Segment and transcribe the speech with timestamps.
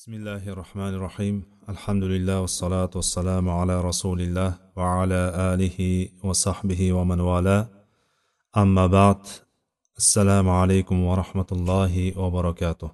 [0.00, 7.20] بسم الله الرحمن الرحيم الحمد لله والصلاة والسلام على رسول الله وعلى آله وصحبه ومن
[7.20, 7.68] والاه
[8.56, 9.18] أما بعد
[9.98, 12.90] السلام عليكم ورحمة الله وبركاته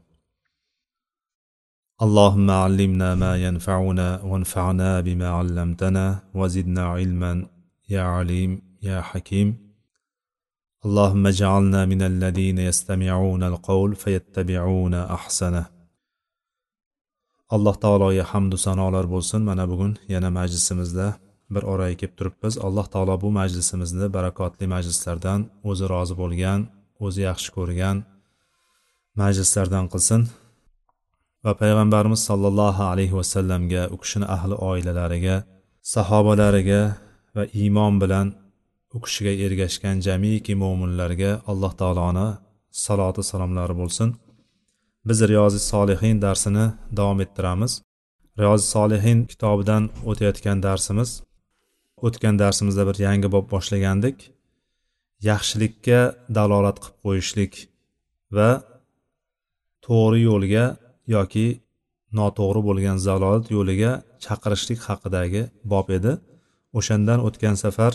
[2.02, 7.46] اللهم علمنا ما ينفعنا وانفعنا بما علمتنا وزدنا علما
[7.88, 9.48] يا عليم يا حكيم
[10.84, 15.75] اللهم اجعلنا من الذين يستمعون القول فيتبعون أحسنه
[17.54, 19.40] alloh taologa hamdu sanolar bo'lsin.
[19.50, 21.06] Mana bugun yana majlisimizda
[21.54, 22.54] bir oraga kelib turibmiz.
[22.66, 26.60] Alloh taolo bu majlisimizni barakotli majlislardan o'zi rozi bo'lgan
[27.06, 27.96] o'zi yaxshi ko'rgan
[29.22, 30.20] majlislardan qilsin.
[31.44, 35.36] Va payg'ambarimiz sollallohu alayhi vasallamga u kishini ahli oilalariga
[35.94, 36.82] sahobalariga
[37.36, 38.26] va iymon bilan
[38.96, 42.28] u kishiga ergashgan jamiki mo'minlarga alloh taoloni
[42.84, 44.08] saloti salomlari bo'lsin.
[45.08, 47.82] Biz riyozi solihin darsini davom ettiramiz.
[48.38, 51.10] Riyozi solihin kitobidan o'tayotgan darsimiz.
[52.06, 54.16] O'tgan darsimizda bir yangi bob boshlagandik.
[55.30, 56.00] Yaxshilikka
[56.36, 57.52] dalolat qilib qo'yishlik
[58.36, 58.50] va
[59.86, 60.66] to'g'ri yo'lga
[61.16, 61.46] yoki
[62.18, 63.92] noto'g'ri bo'lgan zalolat yo'liga
[64.24, 65.42] chaqirishlik haqidagi
[65.72, 66.12] bob edi.
[66.78, 67.92] O'shandan o'tgan safar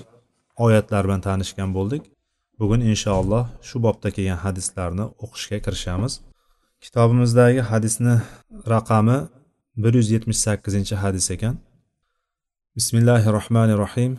[0.66, 2.04] oyatlar bilan tanishgan bo'ldik.
[2.60, 6.14] Bugun inshaalloh shu bobda kelgan hadislarni o'qishga kirishamiz.
[6.85, 8.15] kitobimizdagi hadisni
[8.75, 9.19] raqami
[9.83, 11.55] bir yuz yetmish sakkizinchi hadis ekan
[12.77, 14.13] bismillahi rohmanir rohim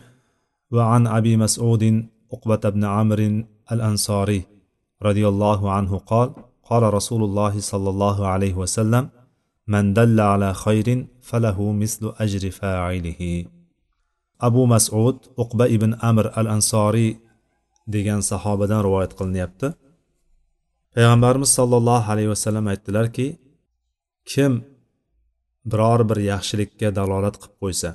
[0.76, 1.96] va an abi masudin
[2.34, 3.34] uqbat ibn amrin
[3.72, 4.42] al ansoriy
[5.06, 6.30] roziyallohu anhu qol
[6.70, 9.04] قال رسول الله صلى الله عليه وسلم
[9.74, 10.88] من دل على خير
[11.28, 13.20] فله مثل أجر فاعله
[14.48, 17.16] أبو مسعود uqba ibn amr al ansoriy
[17.94, 19.68] degan sahobadan rivoyat qilinyapti
[20.95, 23.27] Payg'ambarimiz sollallohu alayhi vasallam aytdilarki
[24.31, 24.53] kim
[25.71, 27.89] biror bir yaxshilikka dalolat qilib qo'ysa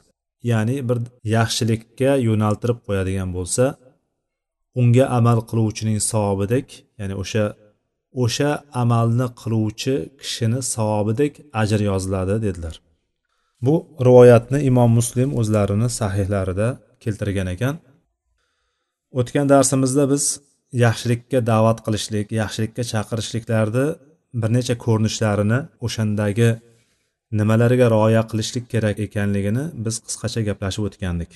[0.50, 0.98] ya'ni bir
[1.36, 3.64] yaxshilikka yo'naltirib qo'yadigan bo'lsa
[4.80, 6.66] unga amal qiluvchining savobidek
[7.00, 7.44] ya'ni o'sha
[8.22, 8.50] o'sha
[8.82, 11.32] amalni qiluvchi kishini savobidek
[11.62, 12.74] ajr yoziladi dedilar.
[13.66, 13.74] Bu
[14.06, 16.68] rivoyatni imom muslim o'zlarini sahihlarida
[17.02, 17.74] keltirgan ekan.
[19.20, 20.24] O'tgan darsimizda biz
[20.72, 23.86] yaxshilikka da'vat qilishlik yaxshilikka chaqirishliklarni
[24.40, 26.50] bir necha ko'rinishlarini o'shandagi
[27.38, 31.32] nimalarga rioya qilishlik kerak ekanligini biz qisqacha gaplashib o'tgandik.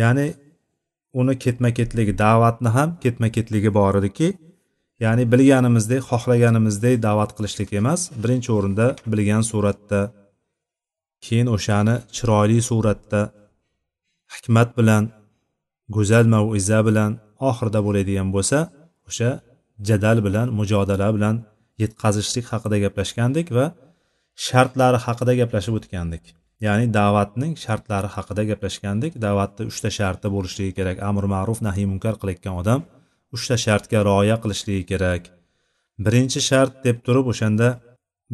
[0.00, 0.26] Ya'ni
[1.20, 4.28] uni ketma ketligi da'vatni ham ketma ketligi bor ediki
[5.04, 8.00] ya'ni bilganimizdek xohlaganimizdek da'vat qilishlik emas.
[8.22, 10.00] Birinchi o'rinda bilgan suratda
[11.24, 13.20] keyin o'shani chiroyli suratda
[14.34, 15.04] hikmat bilan
[15.96, 17.12] go'zal maviza bilan
[17.48, 18.58] oxirida bo'ladigan bo'lsa
[19.08, 19.30] o'sha
[19.88, 21.36] jadal bilan mujodala bilan
[21.82, 23.66] yetkazishlik haqida gaplashgandik va
[24.46, 26.24] shartlari haqida gaplashib o'tgandik.
[26.66, 29.12] Ya'ni da'vatning shartlari haqida gaplashgandik.
[29.26, 30.96] Da'vatni uchta sharti bo'lishligi kerak.
[31.10, 32.80] Amr ma'ruf nahiy munkar qilayotgan odam
[33.36, 35.22] uchta shartga rioya qilishligi kerak.
[36.04, 37.68] Birinchi shart deb turib o'shanda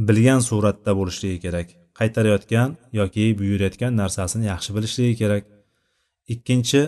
[0.09, 1.69] bilgan suratda bo'lishligi kerak.
[1.99, 2.69] Qaytarayotgan
[3.01, 5.45] yoki buyurayotgan narsasini yaxshi bilishligi kerak.
[6.35, 6.83] Ikkinchi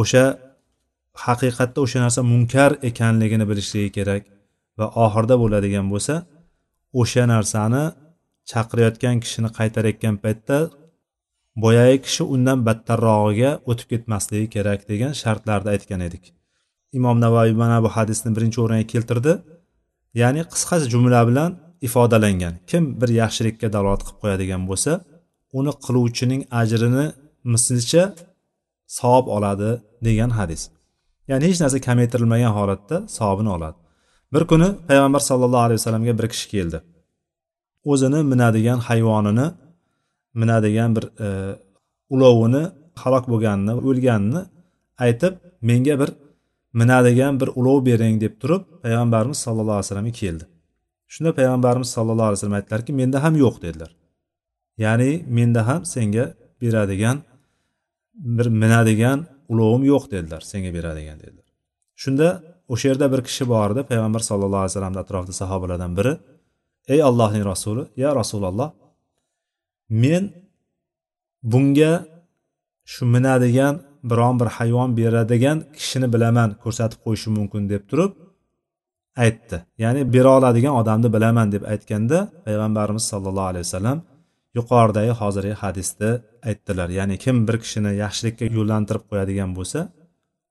[0.00, 0.24] o'sha
[1.24, 4.22] haqiqatda o'sha narsa munkar ekanligini bilishligi kerak
[4.78, 6.14] va oxirida bo'ladigan bo'lsa
[7.00, 7.84] o'sha narsani
[8.50, 10.58] chaqirayotgan kishini qaytarayotgan paytda
[11.62, 16.24] boyagi kishi undan battarrog'iga o'tib ketmasligi kerak degan shartlarni aytgan edik.
[16.98, 19.32] Imom navoiy mana bu hadisni birinchi o'ringa keltirdi.
[20.20, 21.50] Ya'ni qisqacha jumla bilan
[21.86, 22.54] ifodalangan.
[22.70, 24.92] Kim bir yaxshilikka dalolat qilib qo'yadigan bo'lsa
[25.58, 27.06] uni qiluvchining ajrini
[27.52, 28.04] mislicha
[28.98, 29.70] savob oladi
[30.06, 30.62] degan hadis.
[31.30, 33.76] Ya'ni hech narsa kamaytirilmagan holatda savobini oladi.
[34.34, 36.78] Bir kuni payg'ambar sallallohu alayhi vasallamga bir kishi keldi.
[37.84, 39.46] O'zini minadigan hayvonini
[40.40, 41.28] minadigan bir e,
[42.14, 42.62] ulovini
[43.02, 44.42] halok bo'lganini o'lganini
[45.04, 45.34] aytib
[45.68, 46.10] menga bir
[46.80, 50.44] minadigan bir ulov bering deb turib payg'ambarimiz sallallohu alayhi vasallamga keldi.
[51.12, 53.90] Shunda payg'ambarimiz sallallohu alayhi vasallam aytdilarki menda ham yo'q dedilar.
[54.84, 56.24] Ya'ni menda ham senga
[56.62, 57.16] beradigan
[58.14, 59.18] bir minadigan
[59.52, 61.48] ulovim yo'q dedilar senga beradigan dedilar.
[62.02, 62.28] Shunda
[62.72, 66.12] o'sha yerda bir kishi bor edi payg'ambar sallallohu alayhi vasallamni atrofida sahobalardan biri.
[66.92, 68.70] Ey allohning rasuli ya rasululloh
[70.02, 70.24] men
[71.52, 71.92] bunga
[72.92, 73.74] shu minadigan
[74.10, 78.12] biron bir hayvon beradigan kishini bilaman ko'rsatib qo'yishim mumkin deb turib
[79.24, 79.56] aytdi.
[79.82, 83.98] Ya'ni bera oladigan odamni bilaman deb aytganda payg'ambarimiz sollallohu alayhi vasallam
[84.58, 86.08] yuqoridagi hozirgi hadisda
[86.48, 89.80] aytdilar ya'ni kim bir kishini yaxshilikka yo'llantirib qo'yadigan bo'lsa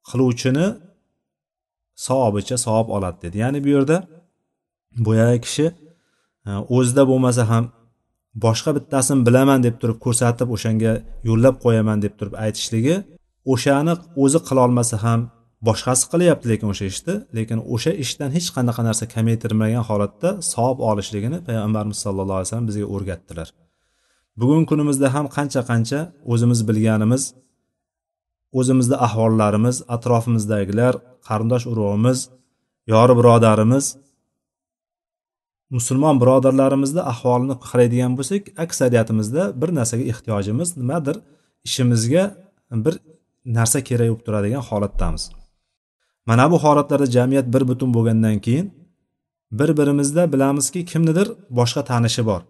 [0.09, 0.67] qiluvchini
[2.07, 3.35] savobicha savob oladi dedi.
[3.43, 3.97] Ya'ni bu yerda
[5.07, 5.65] boyagi kishi
[6.47, 7.65] e, o'zida bo'lmasa ham
[8.45, 10.93] boshqa bittasini bilaman deb turib ko'rsatib o'shanga
[11.29, 12.95] yo'llab qo'yaman deb turib aytishligi
[13.53, 13.93] o'shani
[14.23, 15.19] o'zi qilolmasa ham
[15.67, 21.39] boshqasi qilyapti lekin o'sha ishni lekin o'sha ishdan hech qanaqa narsa kamaytirmagan holatda savob olishligini
[21.47, 23.47] payg'ambarimiz sallallohu alayhi vasallam bizga o'rgatdilar.
[24.39, 25.99] Bugungi kunimizda ham qancha qancha
[26.31, 27.23] o'zimiz bilganimiz
[28.59, 30.93] o'zimizni ahvollarimiz atrofimizdagilar
[31.27, 32.19] qarindosh urug'imiz
[32.93, 33.85] yori birodarimiz
[35.75, 41.17] musulmon birodarlarimizni ahvolini qaraydigan bo'lsak aksariyatimizda bir narsaga ehtiyojimiz nimadir?
[41.67, 42.23] Ishimizga
[42.85, 42.95] bir
[43.57, 45.23] narsa kerak bo'lib turadigan holatdamiz.
[46.29, 48.67] Mana bu holatlarda jamiyat bir butun bo'lgandan keyin
[49.59, 51.27] bir birimizda bilamizki kimnidir
[51.59, 52.41] boshqa tanishi bor.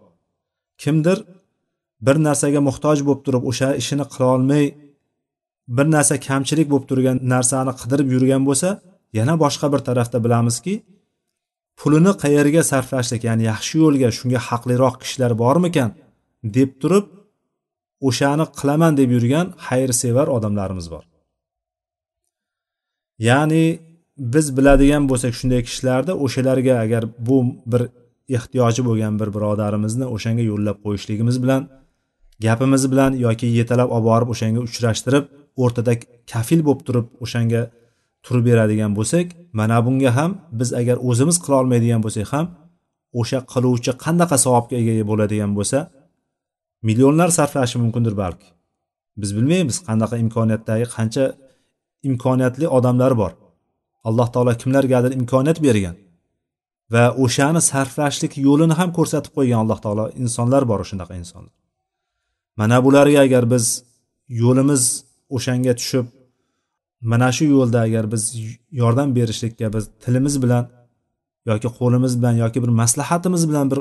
[0.82, 1.18] Kimdir
[2.00, 4.64] bir narsaga muhtoj bo'lib turib o'sha ishini qilolmay
[5.76, 8.68] bir narsa kamchilik bo'lib turgan narsani qidirib yurgan bo'lsa
[9.18, 10.74] yana boshqa bir tarafda bilamizki
[11.80, 15.90] pulini qayerga sarflashlik ya'ni yaxshi yo'lga shunga haqliroq kishilar bormikan
[16.56, 17.06] deb turib
[18.08, 21.04] o'shani qilaman deb yurgan xayrsevar odamlarimiz bor.
[23.28, 23.64] Ya'ni
[24.34, 27.36] biz biladigan bo'lsak shunday kishilarni o'shalarga agar bu
[27.72, 27.82] bir
[28.36, 31.62] ehtiyoji bo'lgan bir birodarimizni o'shanga yo'llab qo'yishligimiz bilan
[32.44, 35.24] gapimiz bilan yoki yetalab olib borib o'shanga uchrashtirib
[35.62, 35.92] o'rtada
[36.32, 37.62] kafil bo'lib turib o'shanga
[38.26, 39.26] turib beradigan bo'lsak
[39.58, 40.30] mana bunga ham
[40.60, 42.46] biz agar o'zimiz qila olmaydigan bo'lsak ham
[43.20, 45.78] o'sha qiluvchi qanaqa savobga ega bo'ladigan bo'lsa
[46.88, 48.46] millionlar sarflashi mumkindir balki.
[49.20, 51.24] Biz bilmaymiz qanaqa imkoniyatdagi qancha
[52.08, 53.32] imkoniyatli odamlar bor.
[54.08, 55.96] Alloh taolo kimlargadir imkoniyat bergan
[56.94, 61.54] va o'shani sarflashlik yo'lini ham ko'rsatib qo'ygan alloh taolo insonlar bor shunaqa insonlar.
[62.60, 63.64] Mana bularga agar biz
[64.42, 64.82] yo'limiz
[65.36, 66.06] o'shanga tushib
[67.10, 68.22] mana shu yo'lda agar biz
[68.80, 70.64] yordam berishlikka biz tilimiz bilan
[71.50, 73.80] yoki qo'limiz bilan yoki bir maslahatimiz bilan bir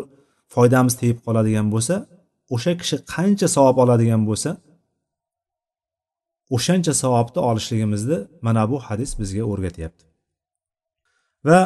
[0.54, 1.96] foydamiz tegib qoladigan bo'lsa
[2.56, 4.50] o'sha kishi qancha savob oladigan bo'lsa
[6.56, 10.04] o'shancha savobni olishligimizni mana bu hadis bizga o'rgatyapti.
[11.48, 11.60] Va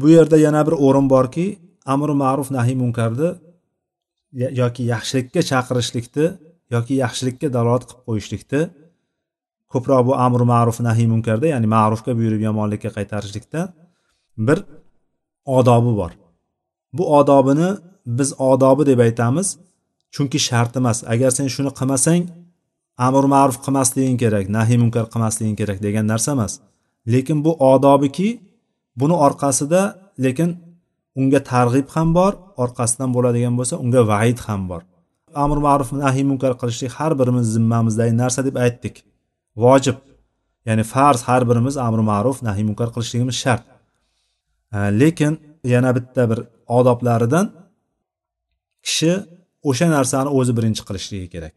[0.00, 1.46] bu yerda yana bir o'rin borki
[1.94, 3.28] amri ma'ruf nahiy munkarni
[4.62, 6.26] yoki yaxshilikka chaqirishlikni
[6.74, 8.60] yoki yaxshilikka dalolat qilib qo'yishlikda
[9.72, 13.60] ko'proq bu amri ma'ruf nahiy munkarda ya'ni ma'rufga buyurib yomonlikka qaytarishlikda
[14.46, 14.58] bir
[15.58, 16.12] odobi bor.
[16.96, 17.70] Bu odobini
[18.18, 19.48] biz odobi deb aytamiz
[20.14, 20.98] chunki shart emas.
[21.12, 22.24] Agar sen shuni qilmasang
[23.06, 26.52] amr ma'ruf qilmasliging kerak nahiy munkar qilmasliging kerak degan narsa emas.
[27.12, 28.28] Lekin bu odobiki
[29.00, 29.82] buni orqasida
[30.24, 30.50] lekin
[31.20, 32.32] unga targ'ib ham bor
[32.64, 34.82] orqasidan bo'ladigan bo'lsa unga vaid ham bor.
[35.44, 38.96] Amr ma'ruf nahiy munkar qilishlik har birimiz zimmamizdagi narsa deb aytdik.
[39.64, 39.98] Vojib.
[40.68, 43.64] Ya'ni farz har birimiz amri ma'ruf nahiy munkar qilishligimiz shart.
[45.00, 45.32] Lekin
[45.74, 46.38] yana bitta bir
[46.78, 47.46] odoblaridan
[48.86, 49.12] kishi
[49.70, 51.56] o'sha narsani o'zi birinchi qilishligi kerak.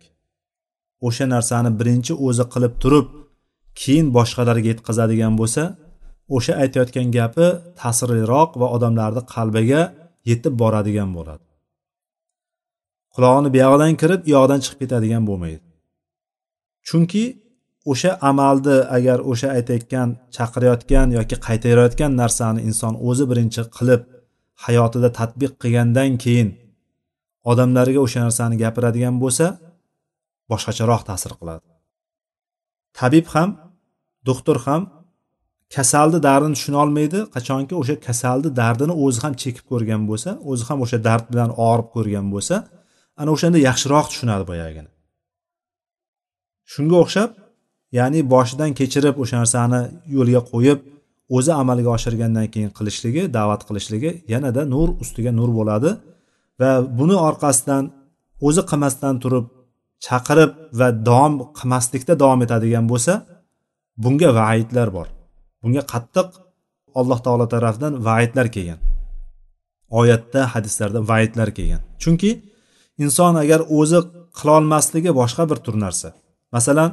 [1.08, 3.08] O'sha narsani birinchi o'zi qilib turib
[3.82, 5.64] keyin boshqalarga yetkazadigan bo'lsa
[6.36, 7.48] o'sha aytayotgan gapi
[7.82, 9.82] ta'sirliroq va odamlarni qalbiga
[10.30, 11.49] yetib boradigan bo'ladi.
[13.16, 15.64] Qulog'ini buyog'idan kirib u yoqdan chiqib ketadigan bo'lmaydi.
[16.88, 17.24] Chunki
[17.92, 24.02] o'sha amalni agar o'sha aytayotgan chaqirayotgan yoki qaytarayotgan narsani inson o'zi birinchi qilib
[24.66, 26.50] hayotida tadbiq qilgandan keyin
[27.52, 29.46] odamlarga o'sha narsani gapiradigan bo'lsa
[30.52, 31.66] boshqacharoq ta'sir qiladi.
[33.00, 33.50] Tabib ham
[34.30, 34.82] doktor ham
[35.76, 40.78] kasalni dardini tushuna olmaydi qachonki o'sha kasalni dardini o'zi ham chekib ko'rgan bo'lsa o'zi ham
[40.86, 42.56] o'sha dard bilan og'rib ko'rgan bo'lsa
[43.22, 44.90] ana o'shanda yaxshiroq tushunadi boyagini
[46.74, 47.30] shunga o'xshab
[47.98, 49.82] ya'ni boshidan kechirib o'sha narsani
[50.16, 50.80] yo'lga qo'yib
[51.38, 55.90] o'zi amalga oshirgandan keyin qilishligi da'vat qilishligi yanada nur ustiga nur bo'ladi
[56.62, 57.84] va buni orqasidan
[58.48, 59.46] o'zi qilmasdan turib
[60.06, 63.14] chaqirib va davom qilmaslikda davom etadigan bo'lsa
[64.04, 65.08] bunga vaidlar bor.
[65.62, 66.28] Bunga qattiq
[67.00, 68.80] alloh taolo tarafidan vaidlar kelgan.
[70.00, 71.82] Oyatda hadislarda vaidlar kelgan.
[72.04, 72.32] Chunki
[73.04, 74.00] inson agar o'zi
[74.40, 76.08] qilolmasligi boshqa bir tur narsa.
[76.56, 76.90] Masalan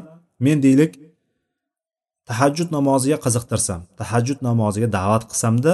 [0.47, 0.93] men deylik
[2.29, 5.73] tahajjud namoziga qiziqtirsam tahajjud namoziga da'vat qilsamda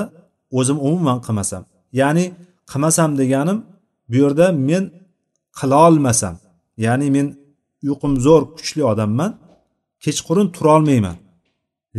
[0.58, 1.62] o'zim umuman qilmasam.
[2.00, 2.24] Ya'ni
[2.70, 3.58] qilmasam deganim
[4.10, 4.84] bu yerda men
[5.60, 6.34] qilolmasam
[6.86, 7.26] ya'ni men
[7.86, 9.30] uyqum zo'r kuchli odamman
[10.04, 11.16] kechqurun turolmayman.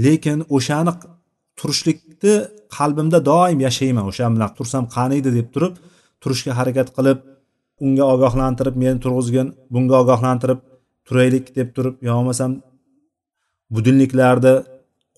[0.06, 0.94] Lekin o'shani
[1.60, 2.34] turishlikni
[2.78, 4.06] qalbimda doim yashayman.
[4.12, 5.74] O'sha bilan tursam qaniydi deb turib
[6.22, 7.20] turishga harakat qilib
[7.86, 10.60] unga ogohlantirib meni turg'izgin bunga ogohlantirib
[11.08, 12.52] turaylik deb turib yo bo'lmasam
[13.76, 14.56] budilniklarni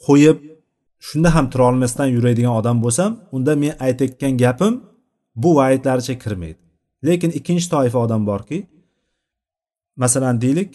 [0.05, 0.37] qo'yib
[1.07, 4.73] shunda ham turolmasdan yuradigan odam bo'lsam unda men aytayotgan gapim
[5.41, 6.59] bu vaidlaricha kirmaydi.
[7.07, 8.57] Lekin ikkinchi toifa odam borki
[10.03, 10.69] masalan deylik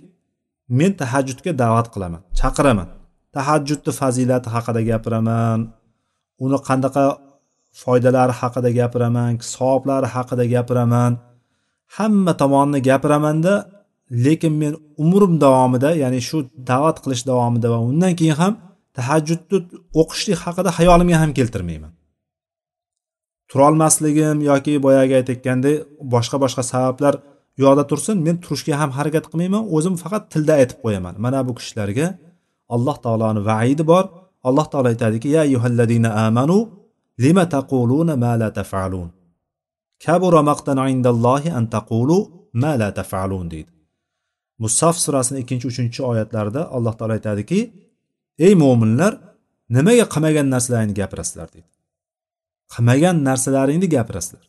[0.79, 2.89] men tahajjudga da'vat qilaman chaqiraman.
[3.37, 5.61] Tahajjudni fazilati haqida gapiraman
[6.45, 7.05] uni qanaqa
[7.83, 11.13] foydalari haqida gapiraman savoblari haqida gapiraman
[11.97, 13.55] hamma tomonni gapiramanda
[14.25, 14.73] lekin men
[15.05, 16.39] umrim davomida ya'ni shu
[16.71, 18.53] da'vat qilish davomida va undan keyin ham
[18.97, 19.59] tahajjudni
[20.01, 21.93] o'qishlik haqida xayolimga ham keltirmayman.
[23.51, 25.77] Turolmasligim yoki boyagi aytayotgandek
[26.15, 27.15] boshqa boshqa sabablar
[27.59, 31.15] u yoqda tursin men turishga ham harakat qilmayman o'zim faqat tilda aytib qo'yaman.
[31.25, 32.07] Mana bu kishilarga
[32.75, 34.05] alloh taoloni vaidi bor.
[34.49, 35.43] Alloh taolo aytadiki ya
[36.27, 36.59] amanu
[37.25, 39.09] lima taquluna ma la tafalun?
[40.05, 42.19] Kabura maqtan indallohi an taqulu
[42.63, 43.71] ma la tafalun deydi.
[44.63, 47.61] Musaf surasini ikkinchi uchinchi oyatlarida alloh taolo aytadiki
[48.47, 49.13] ey mo'minlar
[49.77, 51.49] nimaga qilmagan narsalaringni gapirasizlar?
[51.55, 51.71] deydi.
[52.75, 54.45] Qilmagan narsalaringni gapirasizlar.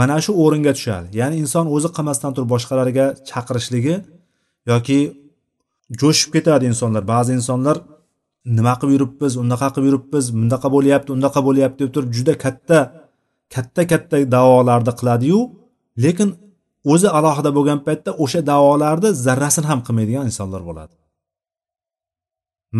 [0.00, 1.08] Mana shu o'ringa tushadi.
[1.20, 3.94] Ya'ni inson o'zi qilmasdan turib boshqalarga chaqirishligi
[4.70, 4.98] yoki
[6.00, 7.02] jo'shib ketadi insonlar.
[7.14, 7.76] Ba'zi insonlar
[8.56, 9.32] nima qilib yuribmiz?
[9.44, 10.24] Unaqa qilib yuribmiz?
[10.38, 12.78] Bunaqa bo'lyapti undaqa bo'lyapti deb turib juda katta
[13.54, 15.40] katta katta davolarni qiladiyu
[16.04, 16.28] lekin
[16.92, 20.94] o'zi alohida bo'lgan paytda o'sha davolarni zarrasini ham qilmaydigan insonlar bo'ladi.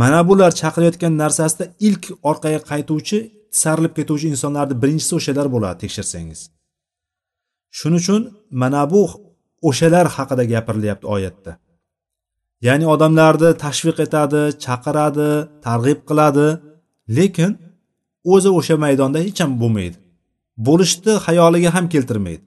[0.01, 3.19] Mana bular chaqirayotgan narsasida ilk orqaga qaytuvchi
[3.53, 6.41] tisarilib ketuvchi insonlarni birinchisi o'shalar bo'ladi tekshirsangiz.
[7.79, 8.23] Shuning uchun
[8.63, 9.03] mana bu
[9.69, 11.53] o'shalar haqida gapirilyapti oyatda.
[12.67, 15.29] Ya'ni odamlarni tashviq etadi chaqiradi
[15.67, 16.47] targ'ib qiladi
[17.19, 17.51] lekin
[18.35, 19.99] o'zi o'sha maydonda hech ham bo'lmaydi.
[20.67, 22.45] Bo'lishni xayoliga ham keltirmaydi.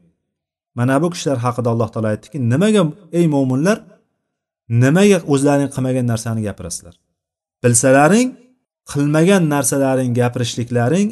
[0.77, 2.83] Mana bu kishilar haqida alloh taolo aytdiki nimaga
[3.19, 3.77] ey mo'minlar
[4.83, 6.95] nimaga o'zlaring qilmagan narsani gapirasizlar?
[7.63, 8.27] Bilsalaring
[8.91, 11.07] qilmagan narsalaring gapirishliklaring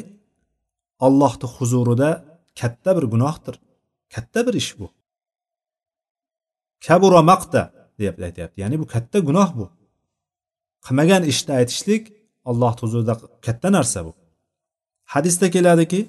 [1.06, 2.10] allohni huzurida
[2.60, 3.54] katta bir gunohdir.
[4.14, 4.86] Katta bir ish bu.
[6.86, 7.62] Kabura maqta
[8.00, 8.56] deb aytyapti.
[8.62, 9.66] Ya'ni bu katta gunoh bu.
[10.86, 12.04] Qilmagan ishni aytishlik
[12.50, 13.14] alloh huzurida
[13.46, 14.12] katta narsa bu.
[15.12, 16.00] Hadisda keladiki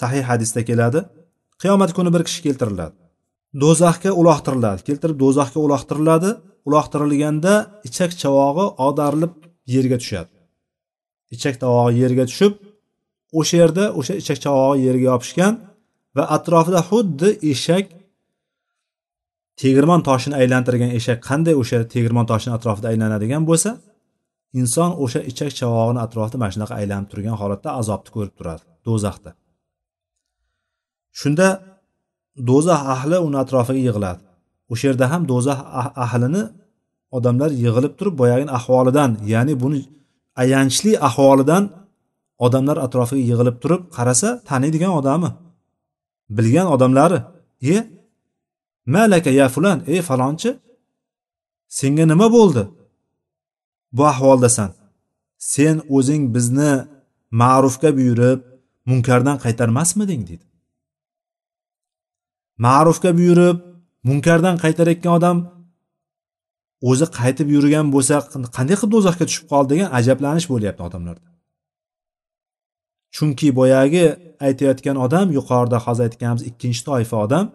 [0.00, 1.00] sahih hadisda keladi.
[1.62, 2.96] Qiyomat kuni bir kishi keltiriladi.
[3.62, 4.80] Do'zaxga uloqtiriladi.
[4.88, 6.30] Keltirib do'zaxga uloqtiriladi.
[6.68, 7.54] Uloqtirilganda
[7.88, 9.32] ichak chavog'i odarilib
[9.74, 10.30] yerga tushadi.
[11.34, 12.52] Ichak chavog'i yerga tushib
[13.32, 15.54] o'sha yerda o'sha ichak chavog'i yerga yopishgan
[16.16, 17.84] va atrofida xuddi eshak
[19.60, 23.70] tegirmon toshini aylantirgan eshak qanday o'sha tegirmon toshini atrofida aylanadigan bo'lsa
[24.60, 29.30] inson o'sha ichak chavog'ini atrofida mana shunaqa aylanib turgan holatda azobni ko'rib turadi do'zaxda.
[31.20, 31.48] Shunda
[32.50, 34.22] do'zax ahli uni atrofiga yig'iladi
[34.72, 36.42] o'sha yerda ham do'zax ah-, ahlini
[37.16, 39.82] odamlar yig'ilib turib boyagini ahvolidan ya'ni buni
[40.42, 41.64] ayanchli ahvolidan
[42.46, 45.30] odamlar atrofiga yig'ilib turib qarasa taniydigan odami
[46.36, 47.18] bilgan odamlari
[47.74, 47.76] e
[48.94, 50.50] malaka ya fulan ey falonchi
[51.78, 52.62] senga nima bo'ldi
[53.96, 54.70] bu ahvoldasan?
[55.38, 56.72] Sen o'zing bizni
[57.30, 58.40] ma'rufga buyurib
[58.90, 60.22] munkardan qaytarmasmiding?
[60.28, 60.47] deydi
[62.66, 63.56] ma'rufga buyurib
[64.08, 65.38] munkardan qaytarayotgan odam
[66.90, 68.14] o'zi qaytib yurgan bo'lsa
[68.56, 71.28] qanday qilib do'zaxga tushib qoldi degan ajablanish bo'lyapti odamlarda.
[73.16, 74.04] Chunki boyagi
[74.46, 77.46] aytayotgan odam yuqorida hozir aytganimiz ikkinchi toifa odam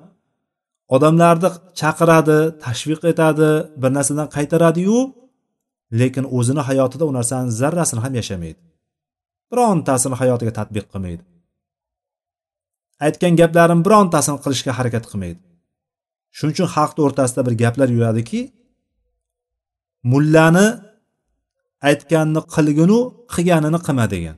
[0.95, 3.50] odamlarni chaqiradi tashviq etadi
[3.81, 5.00] bir narsadan qaytaradiyu
[6.00, 8.60] lekin o'zini hayotida u narsani zarrasini ham yashamaydi.
[9.51, 11.24] Birontasini hayotiga tadbiq qilmaydi.
[13.05, 15.39] Aytgan gaplarim birontasini qilishga harakat qilmaydi.
[16.38, 18.41] Shuning uchun xalqni o'rtasida bir gaplar yuradiki
[20.12, 20.67] mullani
[21.89, 23.00] aytganini qilginu
[23.33, 24.38] qilganini qilma degan.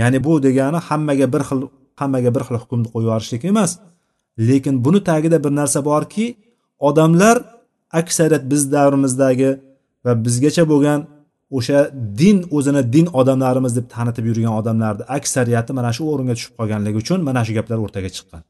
[0.00, 1.60] Ya'ni bu degani hammaga bir xil
[2.00, 3.70] hammaga bir xil hukmni qo'yib yuborishlik emas.
[4.48, 6.26] Lekin buni tagida bir narsa borki
[6.88, 7.36] odamlar
[8.00, 9.50] aksariyat biz davrimizdagi
[10.04, 11.00] va bizgacha bo'lgan
[11.50, 16.96] o'sha din o'zini din odamlarimiz deb tanitib yurgan odamlarni aksariyati mana shu o'ringa tushib qolganligi
[17.02, 18.42] uchun mana shu gaplar o'rtaga chiqqan.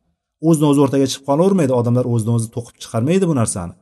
[0.48, 3.74] O'zini o'zi o'rtaga chiqib qolavermaydi odamlar o'zini o'zi to'qib chiqarmaydi bu narsani.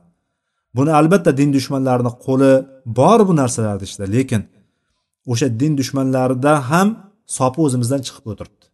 [0.77, 2.51] Buni albatta din dushmanlarini qo'li
[2.99, 4.41] bor bu narsalarda ichida lekin
[5.31, 6.87] o'sha din dushmanlarida ham
[7.37, 8.65] sopi o'zimizdan chiqib o'tiribdi.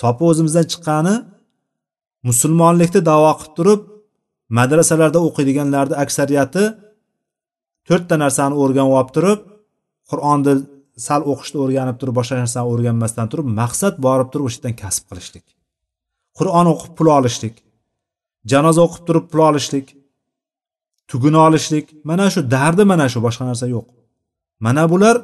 [0.00, 1.14] Sopi o'zimizdan chiqqani
[2.28, 3.80] musulmonlikni davo qilib turib
[4.58, 6.64] madrasalarda o'qiydiganlarni aksariyati
[7.88, 9.40] to'rtta narsani o'rganib olib turib
[10.10, 10.54] qur'onni
[11.06, 15.46] sal o'qishni o'rganib turib boshqa narsani o'rganmasdan turib maqsad borib turib o'sha yerdan kasb qilishlik.
[16.38, 17.56] Qur'on o'qib pul olishlik
[18.52, 19.86] janoza o'qib turib pul olishlik
[21.10, 21.86] tuguni olishlik.
[22.10, 23.86] Mana shu dardi mana shu boshqa narsa yo'q.
[24.66, 25.16] Mana bular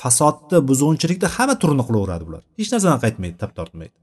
[0.00, 2.42] fasodni buzg'unchilikni hamma turini qilaveradi bular.
[2.58, 3.96] Hech narsadan qaytmaydi tap tortmaydi.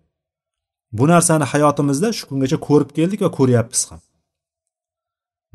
[0.97, 4.01] Bu narsani hayotimizda shu kungacha ko'rib keldik va ko'ryapmiz ham.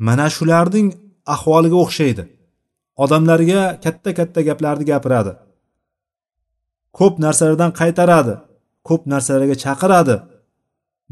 [0.07, 0.87] Mana shularning
[1.35, 2.23] ahvoliga o'xshaydi.
[3.03, 5.33] Odamlarga katta katta gaplarni gapiradi.
[6.97, 8.33] Ko'p narsalardan qaytaradi
[8.87, 10.15] ko'p narsalarga chaqiradi.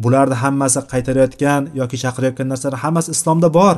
[0.03, 3.75] Bularni hammasi qaytarayotgan yoki chaqirayotgan narsalar hammasi islomda bor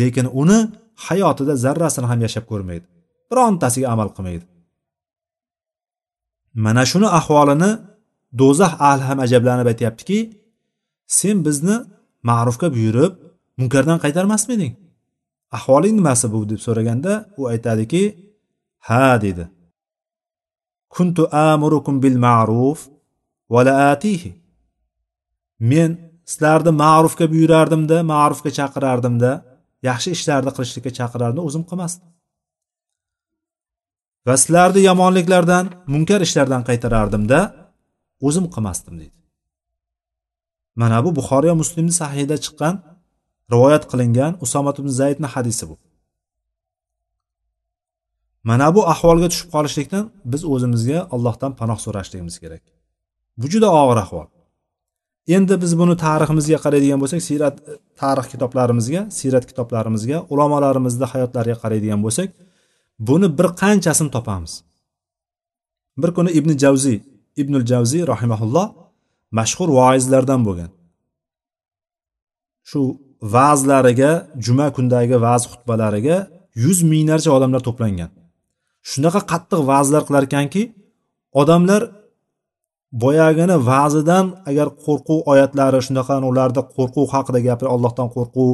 [0.00, 0.58] lekin uni
[1.06, 2.86] hayotida zarrasini ham yashab ko'rmaydi
[3.30, 4.44] birontasiga amal qilmaydi.
[6.64, 7.70] Mana shuni ahvolini
[8.40, 10.18] do'zax ahli ham ajablanib aytyaptiki
[11.18, 11.76] sen bizni
[12.28, 13.12] ma'rufga buyurib
[13.60, 14.72] munkardan qaytarmasmiding?
[15.56, 18.02] Ahvoling nimasi bu deb so'raganda u aytadiki
[18.88, 19.44] ha dedi.
[20.94, 22.80] Kuntu amurukum bil ma'ruf
[23.52, 24.30] va la atihi.
[25.70, 25.90] Men
[26.30, 29.30] sizlarni ma'rufga buyurardimda ma'rufga chaqirardimda
[29.88, 32.08] yaxshi ishlarni qilishlikka chaqirardim o'zim qilmasdim.
[34.26, 37.38] Va sizlarni yomonliklardan munkar ishlardan qaytarardimda
[38.28, 39.18] o'zim qilmasdim deydi
[40.80, 42.74] mana bu buxoriy va muslimni sahiyda chiqqan
[43.52, 45.76] rivoyat qilingan usomat ibn zaydni hadisi bu.
[48.48, 52.62] Mana bu ahvolga tushib qolishlikdan biz o'zimizga allohdan panoh so'rashligimiz kerak.
[53.40, 54.28] Bu juda og'ir ahvol.
[55.36, 62.00] Endi biz buni tariximizga qaraydigan bo'lsak siyrat e, tarix kitoblarimizga siyrat kitoblarimizga ulamolarimizni hayotlariga qaraydigan
[62.06, 62.28] bo'lsak
[63.08, 64.52] buni bir qanchasini topamiz?
[66.02, 66.98] Bir kuni ibn javziy
[67.42, 68.66] ibnul javziy rahimaulloh
[69.38, 70.70] mashhur voizlardan bo'lgan.
[72.70, 72.80] Shu
[73.22, 74.10] va'zlariga
[74.44, 76.16] juma kundagi va'z xutbalariga
[76.64, 78.10] yuz minglarcha odamlar to'plangan.
[78.90, 80.62] Shunaqa qattiq va'zlar qilar ekanki
[81.40, 81.82] odamlar
[83.02, 88.50] boyagini va'zidan agar qo'rquv oyatlari shunaqa ularda qo'rquv haqida gapir allohdan qo'rquv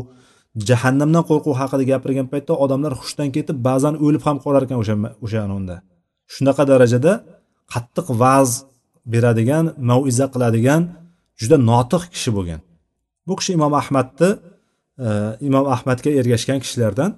[0.68, 4.94] jahannamdan qo'rquv haqida gapirgan paytda odamlar hushdan ketib ba'zan o'lib ham qolar ekan o'sha
[5.24, 5.76] o'sha unda.
[6.34, 7.12] Shunaqa darajada
[7.72, 8.50] qattiq va'z
[9.12, 10.82] beradigan mauiza qiladigan
[11.40, 12.60] juda notiq kishi bo'lgan.
[13.26, 14.28] Bu kishi imom ahmadni
[15.48, 17.10] imom ahmadga ergashgan kishilardan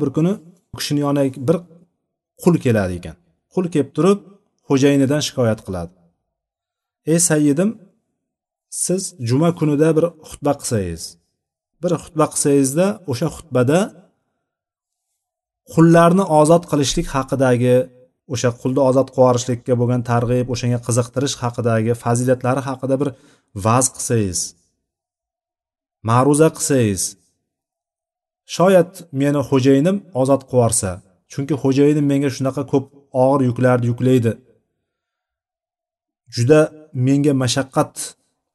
[0.00, 0.32] bir kuni
[0.72, 1.56] u kishini yoniga bir
[2.42, 3.16] qul keladi ekan.
[3.54, 4.18] Qul kelib turib
[4.68, 5.92] xo'jayinidan shikoyat qiladi.
[7.12, 7.70] Ey sayyidim
[8.72, 11.02] siz juma kunida bir xutba qilsangiz
[11.82, 13.80] bir xutba qilsangizda o'sha xutbada
[15.74, 17.76] qullarni ozod qilishlik haqidagi
[18.34, 23.08] o'sha qulni ozod qilib yuborishlikka bo'lgan targ'ib o'shanga qiziqtirish haqidagi fazilatlari haqida bir
[23.66, 24.40] vaz qilsangiz
[26.08, 27.02] ma'ruza qilsangiz
[28.56, 31.00] shoyat meni xo'jayinim ozod qilib
[31.32, 32.86] chunki xo'jayinim menga shunaqa ko'p
[33.24, 34.32] og'ir yuklarni yuklaydi.
[36.36, 36.60] Juda
[37.06, 37.94] menga mashaqqat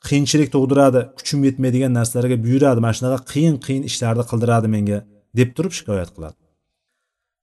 [0.07, 4.99] qiyinchilik tug'diradi kuchim yetmaydigan narsalarga buyuradi mana shunaqa qiyin qiyin ishlarni qildiradi menga
[5.39, 6.37] deb turib shikoyat qiladi.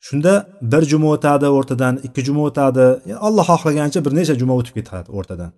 [0.07, 0.33] Shunda
[0.73, 2.85] bir juma o'tadi o'rtadan ikki juma o'tadi
[3.27, 5.51] alloh xohlagancha bir necha juma o'tib ketadi o'rtadan.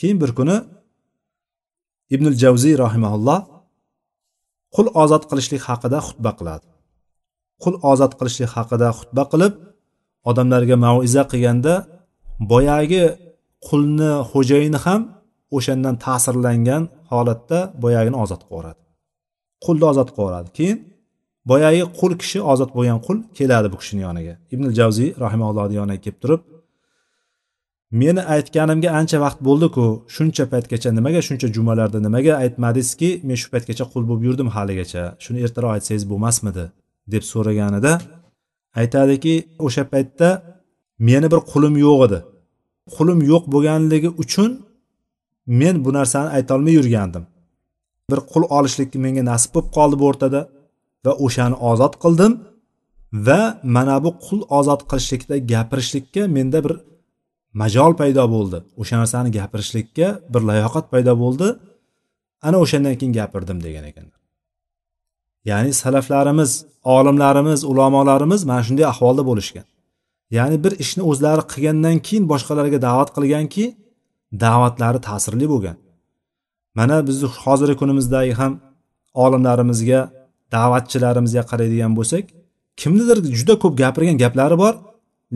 [0.00, 0.56] Keyin bir kuni
[2.14, 3.40] ibnul javziy rahimaulloh
[4.74, 6.66] qul ozod qilishlik haqida xutba qiladi.
[7.62, 9.54] Qul ozod qilishlik haqida xutba qilib
[10.30, 11.74] odamlarga maiza qilganda
[12.52, 13.04] boyagi
[13.68, 15.00] qulni xo'jayini ham
[15.56, 18.80] o'shandan ta'sirlangan holatda boyagini ozod qilib yuboradi
[19.64, 20.78] qulni ozod qilib yuboradi keyin
[21.50, 24.34] boyagi qul kishi ozod bo'lgan qul keladi bu kishini yoniga.
[24.54, 26.40] Ibn javziy rahimallohni yoniga kelib turib
[27.90, 29.84] meni aytganimga ancha vaqt bo'ldiku
[30.16, 35.02] shuncha paytgacha nimaga shuncha jumalarda nimaga aytmadingizki men shu paytgacha qul bo'lib yurdim haligacha.
[35.24, 36.64] Shuni ertaroq aytsangiz bo'lmasmidi?
[37.12, 37.92] deb so'raganida
[38.80, 39.34] aytadiki
[39.66, 40.28] o'sha paytda
[41.08, 42.18] meni bir qulim yo'q edi.
[42.94, 44.50] Qulim yo'q bo'lganligi uchun
[45.60, 47.24] men bu narsani aytolmay yurgandim.
[48.10, 50.40] Bir qul olishlik menga nasib bo'lib qoldi bu o'rtada
[51.04, 52.32] va o'shani ozod qildim
[53.26, 53.40] va
[53.76, 56.74] mana bu qul ozod qilishlikda gapirishlikka menda bir
[57.52, 58.58] majol paydo bo'ldi.
[58.80, 61.48] O'sha narsani gapirishlikka bir layoqat paydo bo'ldi.
[62.46, 64.18] Ana o'shandan keyin gapirdim degan ekanlar
[65.44, 69.66] ya'ni salaflarimiz olimlarimiz ulamolarimiz mana shunday ahvolda bo'lishgan.
[70.30, 73.64] Ya'ni bir ishni o'zlari qilgandan keyin boshqalarga da'vat qilganki
[74.44, 75.76] da'vatlari ta'sirli bo'lgan.
[76.78, 78.52] Mana bizni hozirgi kunimizdagi ham
[79.24, 80.00] olimlarimizga
[80.54, 82.24] da'vatchilarimizga qaraydigan bo'lsak
[82.80, 84.74] kimnidir juda ko'p gapirgan gaplari bor.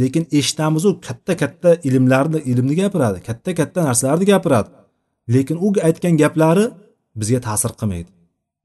[0.00, 4.68] Lekin eshitamizu katta katta ilmlarni ilmni gapiradi katta katta narsalarni gapiradi.
[5.35, 6.64] Lekin u aytgan gaplari
[7.16, 8.11] bizga ta'sir qilmaydi.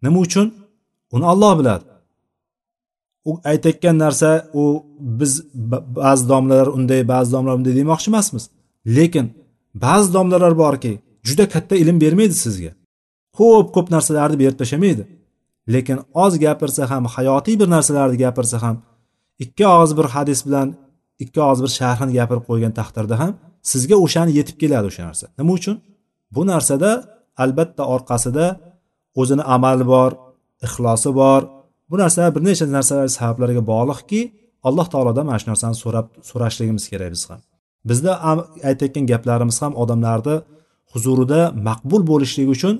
[0.03, 0.47] Nima uchun?
[1.11, 1.83] Uni olloh biladi.
[3.29, 4.63] U aytayotgan narsa u
[5.19, 5.31] biz
[6.01, 8.43] ba'zi domlalar unday ba'zi domlalar unday demoqchi emasmiz.
[8.97, 9.25] Lekin
[9.85, 10.93] ba'zi domlalar borki
[11.27, 12.71] juda katta ilm bermaydi sizga.
[13.37, 15.03] Ko'p ko'p narsalarni berib tashlamaydi.
[15.73, 18.75] Lekin oz gapirsa ham hayotiy bir narsalarni gapirsa ham
[19.43, 20.67] ikki og'iz bir hadis bilan
[21.23, 23.31] ikki og'iz bir sharhini gapirib qo'ygan taqdirda ham
[23.71, 25.25] sizga o'shani yetib keladi o'sha narsa.
[25.39, 25.75] Nima uchun?
[26.35, 26.89] Bu narsada
[27.43, 28.45] albatta orqasida
[29.19, 30.11] o'zini amali bor
[30.65, 31.41] ixlosi bor.
[31.89, 34.21] Bu narsalar bir necha narsalar sabablarga bog'liqki
[34.67, 37.39] alloh taolodan mana shu narsani so'rab so'rashligimiz kerak biz ham.
[37.89, 38.11] Bizda
[38.69, 40.35] aytayotgan gaplarimiz ham odamlarni
[40.93, 42.75] huzurida maqbul bo'lishligi uchun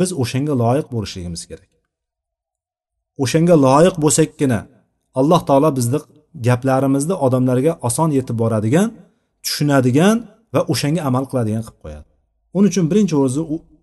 [0.00, 1.70] biz o'shanga loyiq bo'lishligimiz kerak.
[3.22, 4.58] O'shanga loyiq bo'lsakkina
[5.20, 5.98] alloh taolo bizni
[6.48, 8.88] gaplarimizni odamlarga oson yetib boradigan
[9.44, 10.16] tushunadigan
[10.54, 12.06] va o'shanga amal qiladigan qilib qo'yadi.
[12.56, 13.40] Uning uchun birinchi o'zi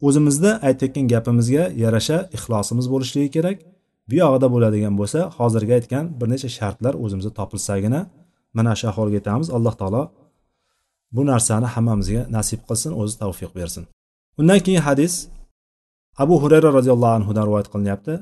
[0.07, 3.57] o'zimizda aytayotgan gapimizga yarasha ixlosimiz bo'lishligi kerak.
[4.09, 8.01] Bu yog'ida bo'ladigan bo'lsa hozirgi aytgan bir necha shartlar o'zimizda topilsagina
[8.57, 9.47] mana shu ahvolga yetamiz.
[9.57, 10.03] Alloh taolo
[11.15, 13.83] bu narsani hammamizga nasib qilsin o'zi tavfiq bersin.
[14.39, 15.13] Undan keyin hadis
[16.23, 18.13] abu hurayra roziyallohu anhudan rivoyat qilinyapti.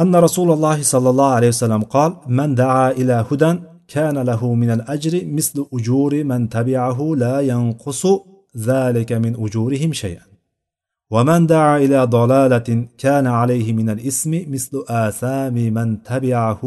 [0.00, 4.70] أن رسول الله صلى الله عليه وسلم قال من دعا إلى هدى كان له من
[4.70, 8.06] الأجر مثل أجور من تبعه لا ينقص
[8.56, 10.26] ذلك من أجورهم شيئا.
[11.10, 16.62] ومن دعا إلى ضلالة كان عليه من الإثم مثل آثام من تبعه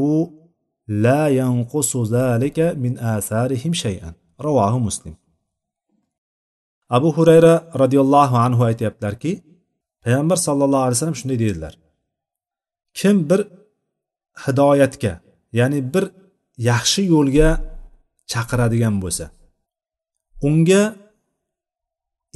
[0.87, 4.13] لا ينقص ذلك من آثارهم شيئا.
[4.41, 5.13] رواه مسلم.
[6.91, 9.31] abu hurayra roziyallohu anhu aytyaptilarki
[10.03, 11.73] payg'ambar sallallohu alayhi vasallam shunday deydilar
[12.99, 13.41] kim bir
[14.43, 15.13] hidoyatga
[15.59, 16.05] ya'ni bir
[16.69, 17.49] yaxshi yo'lga
[18.31, 19.25] chaqiradigan bo'lsa
[20.47, 20.83] unga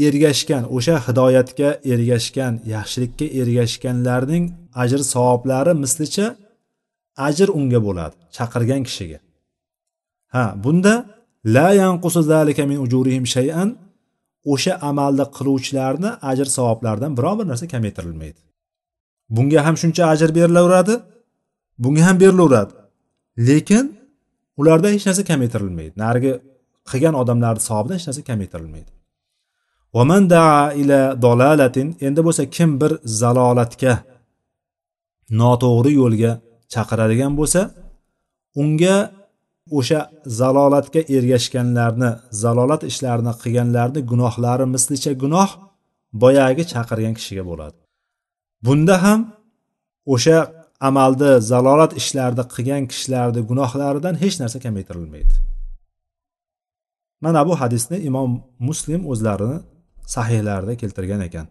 [0.07, 4.45] ergashgan o'sha hidoyatga ergashgan yaxshilikka ergashganlarning
[4.83, 6.27] ajr savoblari mislicha
[7.27, 9.19] ajr unga bo'ladi chaqirgan kishiga.
[10.33, 10.93] Ha bunda
[11.55, 13.69] la yanqusu zalika min ujurihim shay'an
[14.53, 18.39] o'sha amalni qiluvchilarni ajr savoblaridan biror bir narsa kamaytirilmaydi.
[19.29, 20.95] Bunga ham shuncha ajr berilaveradi.
[21.79, 22.73] Bunga ham berilaveradi.
[23.47, 23.85] Lekin
[24.57, 25.93] ularda hech narsa kamaytirilmaydi.
[26.03, 26.33] Narigi
[26.89, 28.91] qilgan odamlarni savobidan hech narsa kamaytirilmaydi.
[29.95, 33.93] Vaman daa ila dolalatin endi bo'lsa kim bir zalolatga
[35.41, 36.31] noto'g'ri yo'lga
[36.73, 37.61] chaqiradigan bo'lsa
[38.61, 38.97] unga
[39.77, 39.99] o'sha
[40.39, 42.09] zalolatga ergashganlarni
[42.43, 45.49] zalolat ishlarini qilganlarni gunohlari mislicha gunoh
[46.21, 47.77] boyagi chaqirgan kishiga bo'ladi.
[48.65, 49.19] Bunda ham
[50.13, 50.37] o'sha
[50.87, 55.33] amalni zalolat ishlarni qilgan kishilarni gunohlaridan hech narsa kamaytirilmaydi.
[57.23, 58.31] Mana bu hadisni imom
[58.67, 59.57] muslim o'zlarini
[60.15, 61.47] sahihlarida keltirgan ekan.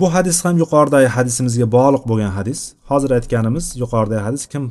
[0.00, 2.60] Bu hadis ham yuqoridagi hadisimizga bog'liq bo'lgan hadis.
[2.90, 4.64] Hozir aytganimiz yuqoridagi hadis kim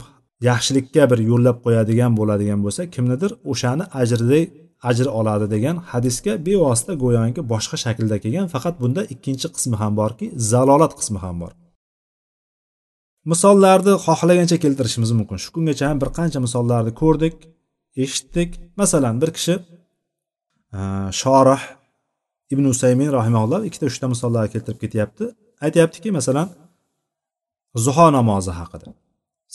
[0.50, 4.44] yaxshilikka bir yo'llab qo'yadigan bo'ladigan bo'lsa kimnidir o'shani ajriday
[4.90, 10.26] ajr oladi degan hadisga bevosita go'yoki boshqa shaklda kelgan faqat bunda ikkinchi qismi ham borki
[10.52, 11.52] zalolat qismi ham bor.
[13.32, 15.38] Misollarni xohlagancha keltirishimiz mumkin.
[15.44, 17.36] Shu kungacha ham bir qancha misollarni ko'rdik
[18.04, 18.50] eshitdik.
[18.82, 19.56] Masalan bir kishi
[20.78, 20.80] e,
[21.22, 21.62] shorih
[22.54, 25.26] ibn usaymin rahimalloh ikkita uchta misollar keltirib ketyapti.
[25.66, 26.48] Aytyaptiki masalan
[27.86, 28.88] zuho namozi haqida.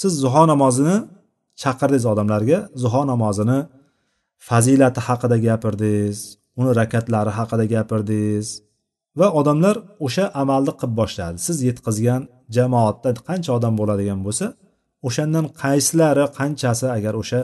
[0.00, 0.96] Siz zuho namozini
[1.62, 3.58] chaqirdingiz odamlarga zuho namozini
[4.48, 6.18] fazilati haqida gapirdingiz
[6.60, 8.46] uni rakatlari haqida gapirdingiz
[9.18, 9.76] va odamlar
[10.06, 11.38] o'sha amalni qilib boshladi.
[11.46, 12.22] Siz yetkazgan
[12.56, 14.46] jamoatda qancha odam bo'ladigan bo'lsa
[15.06, 17.40] o'shandan qaysilari qanchasi agar o'sha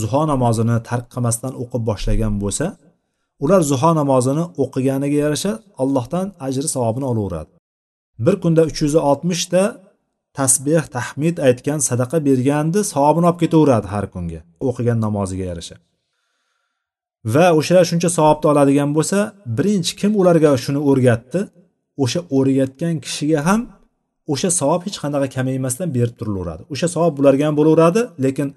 [0.00, 2.66] zuho namozini tark qilmasdan o'qib boshlagan bo'lsa
[3.44, 7.50] ular zuho namozini o'qiganiga yarasha allohdan ajri savobini olaveradi.
[8.24, 9.62] Bir kunda uch yuz oltmishta
[10.38, 15.76] tasbeh tahmid aytgan sadaqa berganni savobini olib ketaveradi har kunga o'qigan namoziga yarasha.
[17.24, 19.18] Va o'shalar shuncha savobni oladigan bo'lsa
[19.58, 21.40] birinchi kim ularga shuni o'rgatdi?
[22.04, 23.60] O'sha o'rgatgan kishiga ham
[24.32, 26.62] o'sha savob hech qanaqa kamaymasdan berib turilaveradi.
[26.72, 28.48] O'sha savob bularga ham bo'laveradi lekin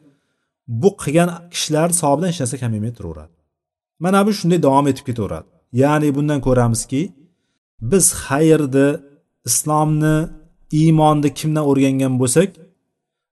[0.81, 3.33] bu qilgan kishilarni savobidan hech narsa kamaymay turaveradi
[4.03, 5.47] mana bu shunday davom etib ketaveradi.
[5.81, 7.01] Ya'ni bundan ko'ramizki
[7.91, 8.87] biz xayrni
[9.49, 10.17] islomni
[10.81, 12.49] iymonni kimdan o'rgangan bo'lsak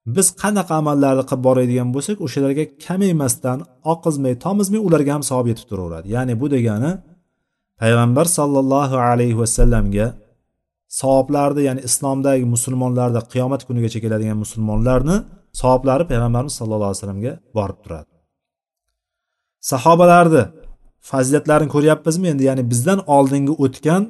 [0.06, 3.58] biz qanaqa amallarni qilib boradigan bo'lsak o'shalarga kam emasdan
[3.94, 6.08] oqizmay tomizmay ularga ham savob yetib turaveradi.
[6.16, 6.92] Ya'ni bu degani
[7.82, 10.08] payg'ambar sollallohu alayhi vasallamga
[11.00, 15.16] savoblarni ya'ni islomdagi musulmonlarda qiyomat kunigacha keladigan musulmonlarni
[15.62, 18.10] savoblari payg'ambarimiz sallallohu alayhi vasallamga borib turadi.
[19.72, 20.44] Sahobalarni
[21.10, 22.28] fazilatlarini ko'ryapmizmi?
[22.34, 24.04] Endi ya'ni bizdan oldingi o'tgan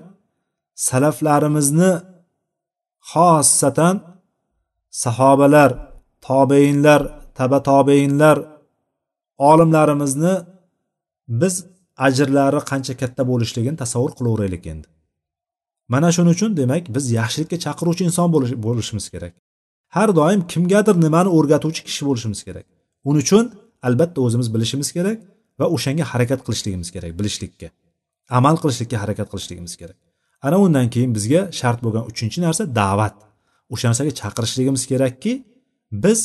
[0.87, 1.91] salaflarimizni
[3.11, 3.95] xossatan
[5.01, 5.71] sahobalar
[6.27, 7.01] tobeinlar
[7.37, 8.37] taba tobeinlar
[9.49, 10.35] olimlarimizni
[11.41, 11.55] biz
[12.07, 14.87] ajrlari qancha katta bo'lishligini tasavvur qilaveraylik endi.
[15.93, 18.27] Mana shuning uchun demak biz yaxshilikka chaqiruvchi inson
[18.65, 19.33] bo'lishimiz kerak.
[19.95, 22.65] Har doim kimgadir nimani o'rgatuvchi kishi bo'lishimiz kerak.
[23.09, 23.45] Uning uchun
[23.87, 25.17] albatta o'zimiz bilishimiz kerak
[25.59, 27.67] va o'shanga harakat qilishligimiz kerak bilishlikka
[28.37, 29.97] amal qilishlikka harakat qilishligimiz kerak.
[30.45, 33.15] Ana undan keyin bizga shart bo'lgan uchinchi narsa da'vat.
[33.73, 35.33] O'sha narsaga chaqirishligimiz kerakki
[36.03, 36.19] biz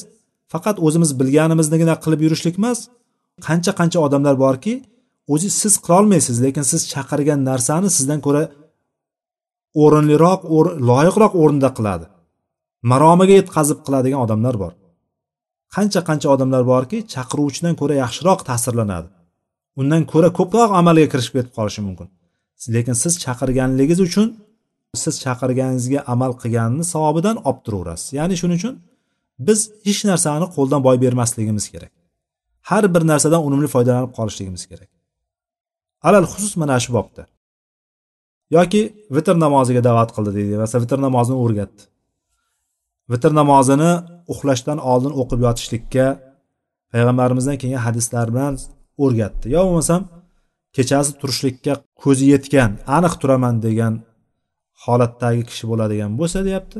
[0.52, 2.78] faqat o'zimiz bilganimiznigina qilib yurishlik emas.
[3.46, 4.74] Qancha qancha odamlar borki
[5.34, 8.42] o'zi siz qilolmaysiz lekin siz chaqirgan narsani sizdan ko'ra
[9.82, 10.40] o'rinliroq
[10.90, 12.06] loyiqroq o'rinda qiladi.
[12.90, 14.72] Maromiga yetkazib qiladigan odamlar bor.
[15.74, 19.08] Qancha qancha odamlar borki chaqiruvchidan ko'ra yaxshiroq ta'sirlanadi.
[19.80, 22.08] Undan ko'ra ko'proq amalga kirishib ketib qolishi mumkin.
[22.74, 24.26] Lekin siz chaqirganligingiz uchun
[24.94, 28.12] siz chaqirganingizga amal qilganini savobidan olib turaverasiz.
[28.18, 28.74] Ya'ni shuning uchun
[29.48, 31.92] biz hech narsani qo'ldan boy bermasligimiz kerak.
[32.70, 34.90] Har bir narsadan unumli foydalanib qolishligimiz kerak.
[36.08, 37.22] Alal xusus mana shu bobda.
[38.56, 38.82] Yoki
[39.16, 40.54] vitr namoziga da'vat qildi deydi.
[40.62, 41.82] Masalan vitr namozini o'rgatdi.
[43.12, 43.92] Vitr namozini
[44.32, 46.06] uxlashdan oldin o'qib yotishlikka
[46.92, 48.54] payg'ambarimizdan kelgan hadislar bilan
[49.04, 49.46] o'rgatdi.
[49.54, 50.00] Yo bo'lmasam
[50.76, 51.72] kechasi turishlikka
[52.02, 53.94] ko'zi yetgan aniq turaman degan
[54.88, 56.78] holatdagi kishi bo'ladigan bo'lsa deyapti.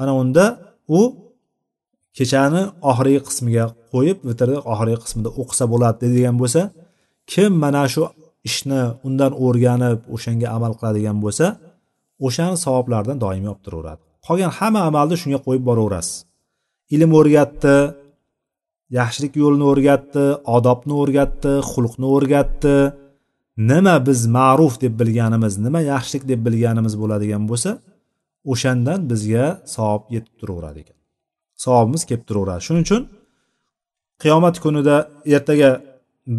[0.00, 0.44] Ana unda
[0.98, 1.00] u
[2.18, 6.62] kechani oxirgi qismiga qo'yib vitrni oxirgi qismida o'qisa bo'ladi deydigan bo'lsa
[7.32, 8.02] kim mana shu
[8.48, 11.46] ishni undan o'rganib o'shanga amal qiladigan bo'lsa
[12.26, 14.02] o'shani savoblaridan doimiy olib turaveradi.
[14.26, 16.16] Qolgan hamma amalni shunga qo'yib boraverasiz.
[16.94, 17.76] Ilm o'rgatdi
[18.98, 20.24] yaxshilik yo'lini o'rgatdi
[20.56, 22.74] odobni o'rgatdi xulqni o'rgatdi
[23.58, 27.70] nima biz ma'ruf deb bilganimiz nima yaxshilik deb bilganimiz bo'ladigan bo'lsa
[28.52, 30.96] o'shandan bizga savob yetib turaveradi ekan.
[31.64, 32.62] Savobimiz kelib turaveradi.
[32.66, 33.02] Shuning uchun
[34.22, 34.96] qiyomat kunida
[35.36, 35.70] ertaga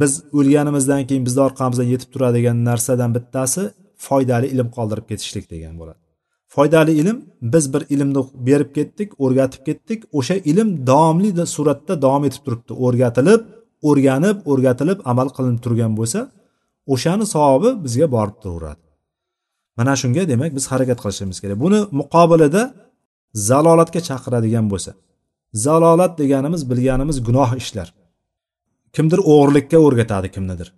[0.02, 3.64] biz o'lganimizdan keyin bizni orqamizdan yetib turadigan narsadan bittasi
[4.08, 6.00] foydali ilm qoldirib ketishlik degan bo'ladi.
[6.56, 7.18] Foydali ilm
[7.54, 12.74] biz bir ilmni berib ketdik o'rgatib ketdik o'sha ilm davomli suratda davom etib turibdi.
[12.86, 13.42] O'rgatilib
[13.90, 16.20] o'rganib o'rgatilib amal qilinib turgan bo'lsa
[16.94, 18.84] o'shani savobi bizga borib turaveradi.
[19.78, 21.58] Mana shunga demak biz harakat qilishimiz kerak.
[21.66, 22.64] Buni muqobilida
[23.50, 24.92] zalolatga chaqiradigan bo'lsa
[25.66, 27.88] zalolat deganimiz bilganimiz gunoh ishlar.
[28.96, 30.70] Kimdir o'g'irlikka o'rgatadi kimnidir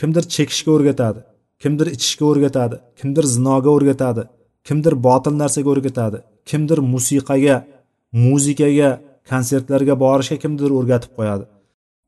[0.00, 1.20] kimdir chekishga o'rgatadi
[1.62, 4.22] kimdir ichishga o'rgatadi kimdir zinoga o'rgatadi
[4.68, 6.18] kimdir botil narsaga o'rgatadi
[6.50, 7.56] kimdir musiqaga
[8.24, 8.90] muzikaga
[9.30, 11.44] konsertlarga borishga kimdir o'rgatib qo'yadi.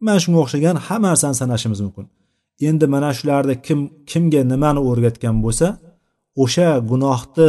[0.07, 2.07] Mana shunga o'xshagan hamma narsani sanashimiz mumkin.
[2.61, 5.67] Endi mana shularni kim kimga nimani o'rgatgan bo'lsa
[6.43, 7.49] o'sha gunohni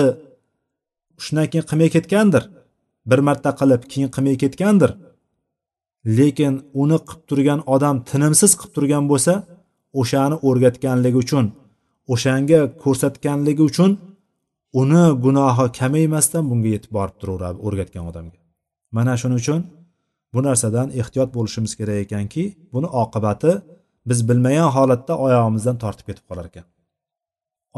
[1.23, 2.43] shundan keyin qilmay ketgandir.
[3.09, 4.91] Bir marta qilib keyin qilmay ketgandir.
[6.17, 9.33] Lekin uni qilib turgan odam tinimsiz qilib turgan bo'lsa
[10.01, 11.45] o'shani o'rgatganligi uchun
[12.13, 13.91] o'shanga ko'rsatganligi uchun
[14.81, 18.39] uni gunohi kamaymasdan bunga yetib borib turaveradi o'rgatgan odamga.
[18.95, 19.61] Mana shuning uchun
[20.33, 23.51] bu narsadan ehtiyot bo'lishimiz kerak ekanki buni oqibati
[24.09, 26.65] biz bilmagan holatda oyog'imizdan tortib ketib qolar ekan.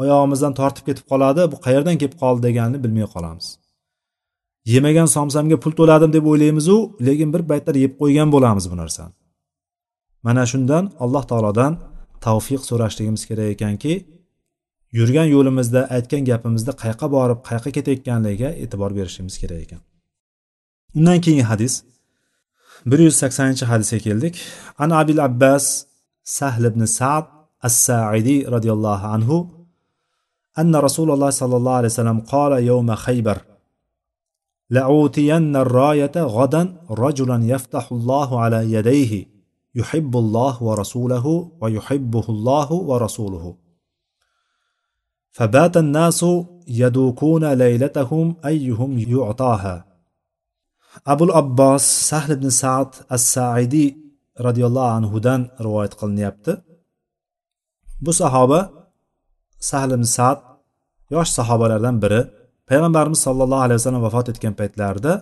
[0.02, 3.46] Oyog'imizdan tortib ketib qoladi bu qayerdan kelib qoldi deganini bilmay qolamiz.
[4.72, 9.12] Yemagan somsamga pul to'ladim deb o'ylaymizu lekin bir paytlar yeb qo'ygan bo'lamiz bu narsani.
[10.26, 11.72] Mana shundan alloh taolodan
[12.26, 13.94] tavfiq so'rashligimiz kerak ekanki
[14.98, 19.80] yurgan yo'limizda aytgan gapimizda qayoqqa borib qayoqqa ketayotganligiga e'tibor berishimiz kerak ekan.
[20.98, 21.74] Undan keyingi hadis.
[22.90, 24.34] Bir yuz saksoninchi hadisga keldik.
[24.78, 25.64] An abil abbas
[26.36, 27.24] sahl ibn sad
[27.66, 29.38] as saidiy roziyallohu anhu
[30.58, 33.38] أن رسول الله صلى الله عليه وسلم قال يوم خيبر
[34.70, 39.26] لأوتين الراية غدا رجلا يفتح الله على يديه
[39.74, 43.56] يحب الله ورسوله ويحبه الله ورسوله.
[45.30, 46.26] فبات الناس
[46.68, 49.84] يدوكون ليلتهم أيهم يعطاها.
[51.06, 54.07] أبو الأباس سهل بن سعد الساعدي
[54.46, 56.52] roziyallohu anhudan rivoyat qilinyapti.
[58.04, 58.60] Bu sahoba
[59.70, 60.38] sahl ibn sad
[61.14, 62.20] yosh sahobalardan biri.
[62.68, 65.12] Payg'ambarimiz sollallohu alayhi vasallam vafot etgan paytlarida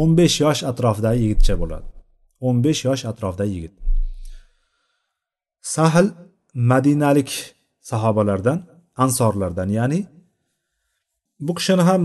[0.00, 1.86] o'n besh yosh atrofidagi yigitcha bo'ladi.
[2.46, 3.74] o'n besh yosh atrofidagi yigit.
[5.74, 6.06] Sahl
[6.70, 7.30] madinalik
[7.90, 8.58] sahobalardan
[9.04, 10.00] ansorlardan ya'ni
[11.46, 12.00] bu kishini ham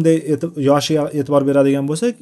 [0.69, 2.15] yoshiga e'tibor beradigan bo'lsak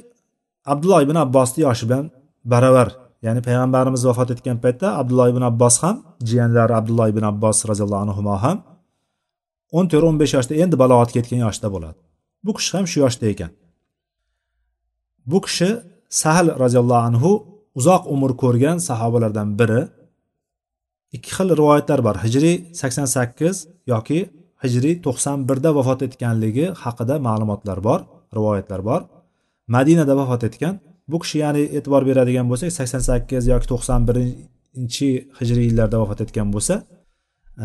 [0.71, 2.05] abdulloh ibn abbosni yoshi bilan
[2.53, 2.89] baravar
[3.25, 5.95] ya'ni payg'ambarimiz vafot etgan paytda abdulloh ibn abbos ham
[6.29, 8.57] jiyanlari abdulloh ibn abbos roziyallohu anhu ham
[9.77, 11.99] o'n to'rt o'n besh yoshda endi balog'atga yetgan yoshda bo'ladi.
[12.45, 13.51] Bu kishi ham shu yoshda ekan.
[15.31, 15.69] Bu kishi
[16.21, 17.31] sahl roziyallohu anhu
[17.79, 19.81] uzoq umr ko'rgan sahobalardan biri.
[21.15, 22.15] Ikki xil rivoyatlar bor.
[22.25, 23.55] Hijriy sakson sakkiz
[23.93, 24.19] yoki
[24.63, 27.99] hijriy to'qson birda vafot etganligi haqida ma'lumotlar bor
[28.37, 29.01] rivoyatlar bor.
[29.75, 30.75] Madinada vafot etgan
[31.11, 36.47] bu kishi ya'ni e'tibor beradigan bo'lsak sakson sakkiz yoki to'qson birinchi hijriy yillarda vafot etgan
[36.55, 36.75] bo'lsa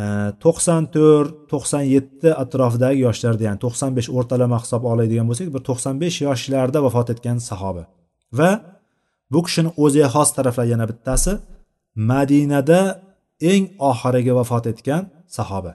[0.01, 0.03] e,
[0.45, 5.95] to'qson to'rt to'qson yetti atrofidagi yoshlarda ya'ni to'qson besh o'rtalama hisob oladigan bo'lsak bir to'qson
[6.03, 7.85] besh yoshlarda vafot etgan sahoba
[8.39, 8.51] va
[9.33, 11.33] bu kishini o'ziga xos taraflar yana bittasi
[12.11, 12.81] madinada
[13.53, 15.03] eng oxirgi vafot etgan
[15.39, 15.73] sahoba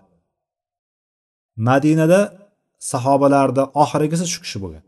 [1.70, 2.20] madinada
[2.92, 4.84] sahobalarni oxirgisi shu kishi bo'lgan.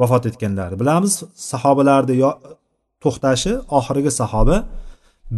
[0.00, 0.70] Vafot etganlar.
[0.80, 2.16] Bilamiz sahobalarni
[3.02, 4.56] to'xtashi oxirgi sahoba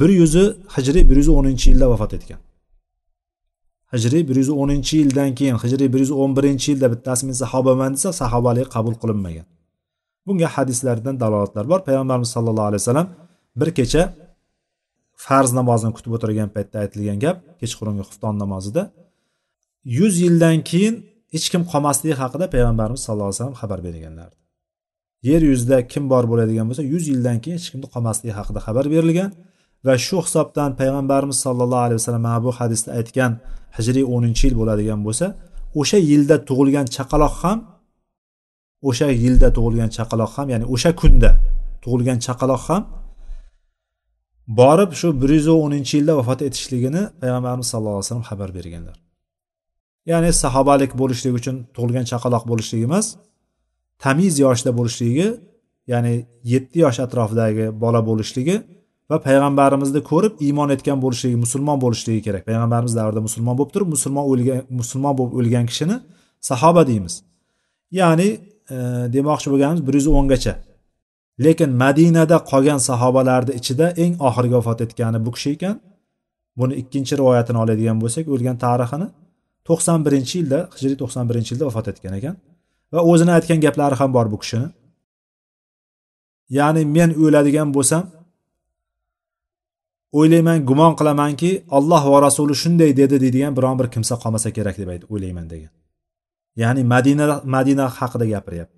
[0.00, 0.44] bir yuzi
[0.76, 2.40] hijriy bir yuz o'ninchi yilda vafot etgan.
[3.94, 7.92] Hijriy bir yuz o'ninchi yildan keyin hijriy bir yuz o'n birinchi yilda bittasi men sahobaman
[7.96, 9.46] desa sahobalik qabul qilinmagan.
[10.26, 11.80] Bunga hadislardan dalolatlar bor.
[11.88, 13.08] Payg'ambarimiz sallallohu alayhi vasallam
[13.60, 14.02] bir kecha
[15.26, 18.82] farz namozini kutib o'tirgan paytda aytilgan gap kechqurungi xufton namozida
[19.98, 20.94] yuz yildan keyin
[21.34, 24.30] hech kim qolmasligi haqida payg'ambarimiz sallallohu alayhi vasallam xabar berganlar
[25.28, 29.30] yer yuzida kim bor bo'ladigan bo'lsa yuz yildan keyin hech kimni qolmasligi haqida xabar berilgan
[29.86, 33.32] va shu hisobdan payg'ambarimiz sollallohu alayhi vasallam mana bu hadisda aytgan
[33.76, 35.26] hijriy o'ninchi yil bo'ladigan bo'lsa
[35.80, 37.58] o'sha yilda tug'ilgan chaqaloq ham
[38.88, 41.30] o'sha yilda tug'ilgan chaqaloq ham ya'ni o'sha kunda
[41.84, 42.82] tug'ilgan chaqaloq ham
[44.60, 48.96] borib shu bir yuz o'ninchi yilda vafot etishligini payg'ambarimiz sallallohu alayhi vasallam xabar berganlar.
[50.12, 53.06] Ya'ni sahobalik bo'lishlik uchun tug'ilgan chaqaloq bo'lishlik emas
[54.04, 55.28] tamiz yoshda bo'lishligi
[55.92, 56.12] ya'ni
[56.52, 58.56] yetti yosh atrofidagi bola bo'lishligi
[59.10, 62.42] va payg'ambarimizni ko'rib iymon etgan bo'lishligi musulmon bo'lishligi kerak.
[62.48, 65.96] Payg'ambarimiz davrida musulmon bo'lib turib musulmon o'lgan musulmon bo'lib o'lgan kishini
[66.50, 67.14] sahoba deymiz.
[68.00, 68.28] Ya'ni
[68.74, 68.76] e,
[69.16, 70.54] demoqchi bo'lganimiz bir yuz o'ngacha.
[71.44, 75.76] Lekin madinada qolgan sahobalarni ichida eng oxirgi vafot etgani bu kishi ekan.
[76.58, 79.08] Buni ikkinchi rivoyatini oladigan bo'lsak o'lgan tarixini
[79.68, 82.34] to'qson birinchi yilda hijriy to'qson birinchi yilda vafot etgan ekan.
[82.92, 84.68] Va o'zini aytgan gaplari ham bor bu kishini
[86.58, 88.04] ya'ni men o'ladigan bo'lsam
[90.18, 94.88] o'ylayman gumon qilamanki alloh va rasuli shunday dedi deydigan biron bir kimsa qolmasa kerak deb
[94.94, 95.72] aytib o'ylayman degan.
[96.62, 98.76] Ya'ni madina madina haqida gapiryapti.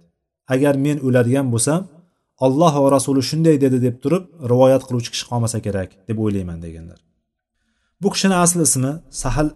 [0.55, 1.81] Agar men o'ladigan bo'lsam
[2.47, 6.99] alloh va rasuli shunday dedi deb turib rivoyat qiluvchi kishi qolmasa kerak deb o'ylayman deganlar.
[8.03, 8.93] Bu kishini asl ismi
[9.23, 9.49] sahal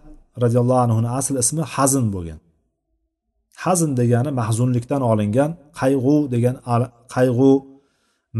[0.43, 2.39] roziyallohu anhuni asl ismi hazin bo'lgan.
[3.63, 6.55] Hazn degani mahzunlikdan olingan qayg'u degan
[7.15, 7.51] qayg'u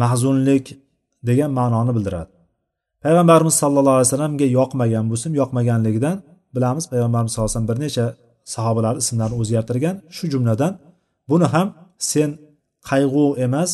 [0.02, 0.66] mahzunlik
[1.30, 2.32] degan ma'noni bildiradi.
[3.04, 6.16] Payg'ambarimiz sallallohu alayhi vasallamga yoqmagan bu ism yoqmaganligidan
[6.56, 8.06] bilamiz payg'ambarimiz sallallohu alayhi vasallam bir necha
[8.56, 9.96] sahobalar ismlarini o'zgartirgan.
[10.16, 10.74] Shu jumladan
[11.30, 11.68] buni ham
[12.12, 12.30] sen
[12.90, 13.72] qayg'u emas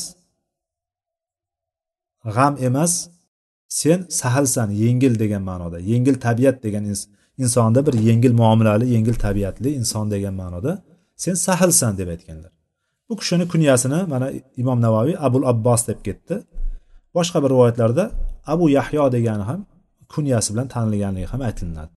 [2.36, 2.94] g'am emas
[3.80, 6.84] sen sahlsan yengil degan ma'noda yengil tabiat degan
[7.44, 10.72] insonda bir yengil muomalali yengil tabiatli inson degan ma'noda
[11.24, 12.52] sen sahlsan deb aytganlar
[13.10, 14.28] bu kishini kunyasini mana
[14.62, 16.36] imom navoiy abul abbos deb ketdi.
[17.16, 18.12] Boshqa bir rivoyatlarda
[18.54, 19.66] abu yahyo degani ham
[20.14, 21.92] kunyasi bilan tanilganligi ham aytilinadi.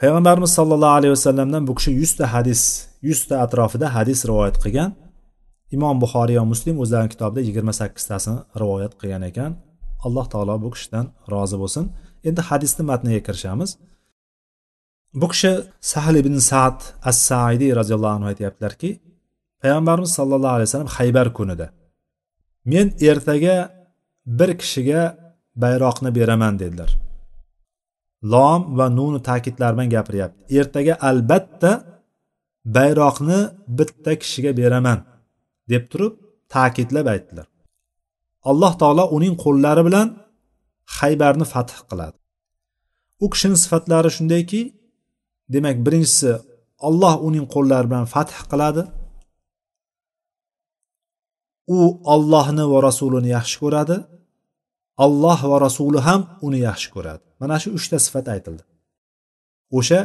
[0.00, 2.62] Payg'ambarimiz sollallohu alayhi vasallamdan bu kishi yuzta hadis
[3.08, 4.90] yuzta atrofida hadis rivoyat qilgan.
[5.76, 9.50] Imom buxoriy va muslim o'zlarini kitobida yigirma sakkiztasini rivoyat qilgan ekan.
[10.06, 11.84] Alloh taolo bu kishidan rozi bo'lsin.
[12.28, 13.70] Endi hadisni matniga kirishamiz.
[15.20, 15.52] Bu kishi
[15.92, 16.78] sahl ibn saad
[17.10, 18.90] as saidiy roziyallohu anhu aytyaptilarki
[19.62, 21.66] payg'ambarimiz sallallohu alayhi vasallam haybar kunida
[22.72, 23.56] men ertaga
[24.38, 25.02] bir kishiga
[25.62, 26.90] bayroqni beraman dedilar.
[28.32, 30.40] Lom va nuni ta'kidlar bilan gapiryapti.
[30.58, 31.72] Ertaga albatta
[32.76, 33.38] bayroqni
[33.78, 34.98] bitta kishiga beraman
[35.70, 36.14] deb turib
[36.54, 37.46] ta'kidlab aytdilar.
[38.50, 40.08] Alloh taolo uning qo'llari bilan
[40.98, 42.16] haybarni fath qiladi.
[43.24, 44.60] U kishini sifatlari shundayki
[45.54, 46.32] demak birinchisi
[46.88, 48.82] olloh uning qo'llari bilan fath qiladi.
[51.76, 51.78] U
[52.14, 53.96] ollohni va rasulini yaxshi ko'radi.
[55.04, 57.24] Alloh va rasuli ham uni yaxshi ko'radi.
[57.40, 58.62] Mana shu uchta sifat aytildi.
[59.78, 60.00] O'sha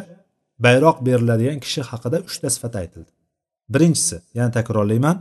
[0.65, 3.11] bayroq beriladigan kishi haqida uchta sifat aytildi.
[3.73, 5.17] Birinchisi yana takrorlayman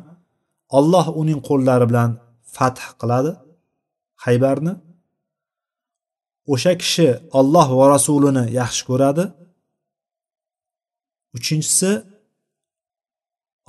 [0.78, 2.11] olloh uning qo'llari bilan
[2.56, 3.33] fath qiladi
[4.24, 4.74] haybarni.
[6.54, 7.08] O'sha kishi
[7.38, 9.25] olloh va rasulini yaxshi ko'radi.
[11.37, 11.90] Uchinchisi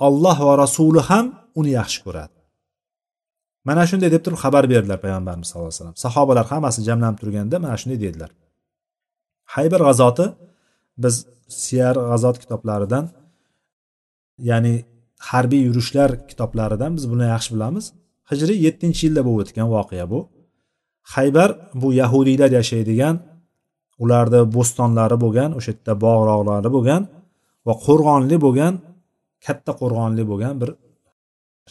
[0.06, 1.26] olloh va rasuli ham
[1.60, 2.36] uni yaxshi ko'radi.
[3.68, 5.98] Mana shunday deb turib xabar berdilar payg'ambarimiz sallallohu alayhi vasallam.
[6.04, 8.30] Sahobalar hammasi jamlanib turganda mana shunday dedilar.
[9.54, 10.26] Haybar g'azoti
[11.02, 11.14] biz
[11.64, 13.04] siyar g'azot kitoblaridan
[14.50, 14.74] ya'ni
[15.30, 17.84] harbiy yurishlar kitoblaridan biz buni yaxshi bilamiz.
[18.30, 20.20] Hijriy yettinchi yilda bo'lib o'tgan voqea bu.
[21.14, 21.50] Haybar
[21.80, 23.16] bu yahudiylar yashaydigan
[24.02, 27.02] ularni bo'stonlari bo'lgan o'sha yerda bog'roqlari bo'lgan
[27.66, 28.74] va qo'rg'onli bo'lgan
[29.46, 30.70] katta qo'rg'onli bo'lgan bir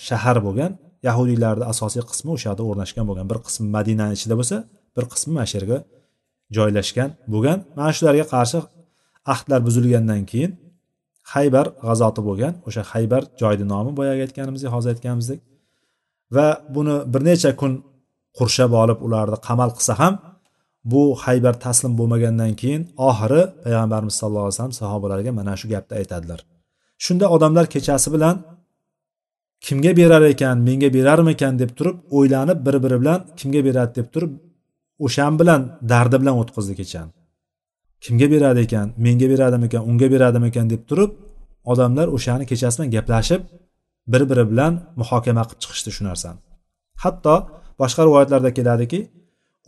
[0.07, 0.71] shahar bo'lgan
[1.07, 4.57] yahudiylarni asosiy qismi o'sha yerda o'rnashgan bo'lgan bir qismi madinani ichida bo'lsa
[4.95, 5.77] bir qismi mana shu yerga
[6.57, 7.57] joylashgan bo'lgan.
[7.77, 8.59] Mana shularga qarshi
[9.33, 10.51] ahdlar buzilgandan keyin
[11.33, 15.39] haybar g'azoti bo'lgan o'sha haybar joyni nomi boyagi aytganimizdek hozir aytganimizdek.
[16.35, 17.71] Va buni bir necha kun
[18.37, 20.13] qurshab olib ularni qamal qilsa ham
[20.85, 26.39] bu haybar taslim bo'lmagandan keyin oxiri payg'ambarimiz sallallohu alayhi vasallam sahobalarga mana shu gapni aytadilar.
[26.97, 28.35] Shunda odamlar kechasi bilan
[29.65, 31.59] kimga berar ekan menga berarmikan?
[31.59, 33.91] deb turib o'ylanib bir biri bilan kimga beradi?
[33.95, 34.31] deb turib
[35.05, 35.61] o'shan bilan
[35.91, 37.11] dardi bilan o'tkazdi kechani
[38.03, 38.87] kimga beradi ekan?
[39.05, 41.11] Menga beradimikan unga beradimikan deb turib
[41.71, 43.41] odamlar o'shani kechasi bilan gaplashib
[44.11, 46.39] bir biri bilan muhokama qilib chiqishdi shu narsani.
[47.03, 47.35] Hatto
[47.81, 48.99] boshqa rivoyatlarda keladiki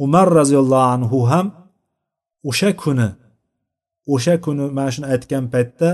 [0.06, 1.46] umar roziyallohu anhu ham
[2.50, 3.10] o'sha kuni
[4.14, 5.90] o'sha kuni mana shuni aytgan paytda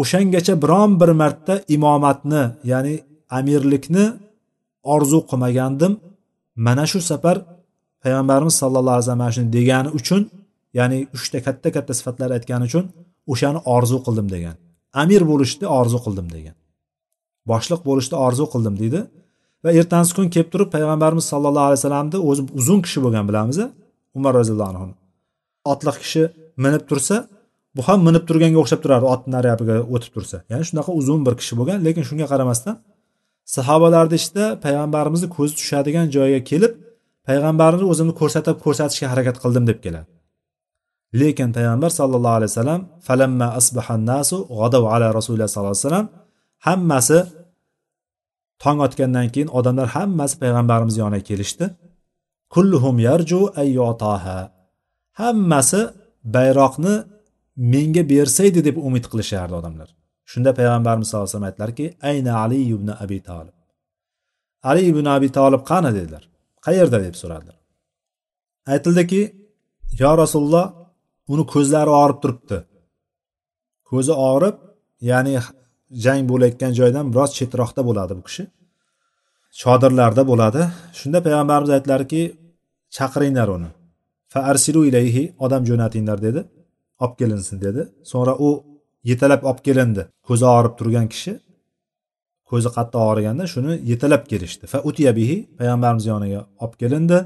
[0.00, 2.94] o'shangacha biron bir marta imomatni ya'ni
[3.38, 4.04] amirlikni
[4.94, 5.92] orzu qilmagandim.
[6.66, 7.36] Mana shu safar
[8.02, 10.22] payg'ambarimiz sallallohu alayhi vasallam mana shuni degani uchun
[10.78, 12.84] ya'ni uchta katta katta sifatlar aytgani uchun
[13.32, 14.56] o'shani orzu qildim degan.
[15.02, 16.56] Amir bo'lishni orzu qildim degan.
[17.50, 19.00] Boshliq bo'lishni orzu qildim deydi.
[19.64, 23.58] Va ertasi kun kelib turib payg'ambarimiz sallallohu alayhi vasallamni o'zi uzun kishi bo'lgan bilamiz
[24.18, 24.86] umar roziyallohu anhu.
[25.72, 26.22] Otliq kishi
[26.64, 27.16] minib tursa
[27.76, 30.36] bu ham minib turganga o'xshab turardi otni nariyoqiga o'tib tursa.
[30.50, 32.76] Ya'ni shunaqa uzun bir kishi bo'lgan lekin shunga qaramasdan
[33.56, 36.72] sahobalarni ichida payg'ambarimizni ko'zi tushadigan joyga kelib
[37.28, 40.08] payg'ambarni o'zimni ko'rsatib ko'rsatishga harakat qildim deb keladi.
[41.20, 46.06] Lekin payg'ambar sallallohu alayhi vasallam falamma asbahan nasu g'adav ala rasululloh sallallohu alayhi vasallam
[46.66, 47.18] hammasi
[48.64, 51.66] tong otgandan keyin odamlar hammasi payg'ambarimiz yoniga kelishdi.
[52.54, 54.38] Kulluhum yarju ayyotaha
[55.20, 55.80] hammasi
[56.36, 56.94] bayroqni
[57.72, 59.88] menga bersaydi deb umid qilishardi odamlar.
[60.30, 63.54] Shunda payg'ambarimiz sallallohu alayhi vasallam aytdilarki ayna ali ibn abi tolib
[64.70, 66.24] ali ibn abi tolib qani dedilar.
[66.66, 66.98] Qayerda?
[67.06, 67.58] deb so'radilar.
[68.72, 69.22] Aytildiki
[70.02, 70.66] yo rasululloh
[71.32, 72.58] uni ko'zlari og'rib turibdi.
[73.90, 74.56] Ko'zi og'rib
[75.10, 75.32] ya'ni
[76.04, 78.44] jang bo'layotgan joydan biroz chetroqda bo'ladi bu kishi.
[79.60, 80.62] Chodirlarda bo'ladi.
[80.98, 82.22] Shunda payg'ambarimiz aytdilarki
[82.96, 83.70] chaqiringlar uni.
[84.32, 86.40] Fa arsilu ilayhi odam jo'natinglar dedi.
[87.02, 87.82] Olib kelinsin dedi.
[88.10, 88.48] So'ngra u
[89.10, 90.02] yetalab olib kelindi.
[90.28, 91.32] Ko'zi og'rib turgan kishi
[92.50, 94.64] ko'zi qattiq og'riganda shuni yetalab kelishdi.
[94.72, 97.18] Fa utiya bihi payg'ambarimiz yoniga olib kelindi.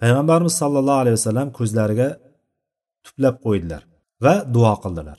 [0.00, 2.08] Payg'ambarimiz sollallohu alayhi vasallam ko'zlariga
[3.04, 3.82] tuplab qo'ydilar
[4.24, 5.18] va duo qildilar.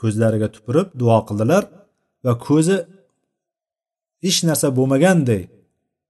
[0.00, 1.62] Ko'zlariga tupurib duo qildilar
[2.24, 2.76] va ko'zi
[4.24, 5.42] hech narsa bo'lmaganday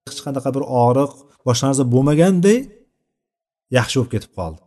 [0.08, 1.12] hech qanaqa bir og'riq
[1.46, 2.58] boshqa narsa bo'lmaganday
[3.76, 4.60] yaxshi bo'lib ketib qoldi.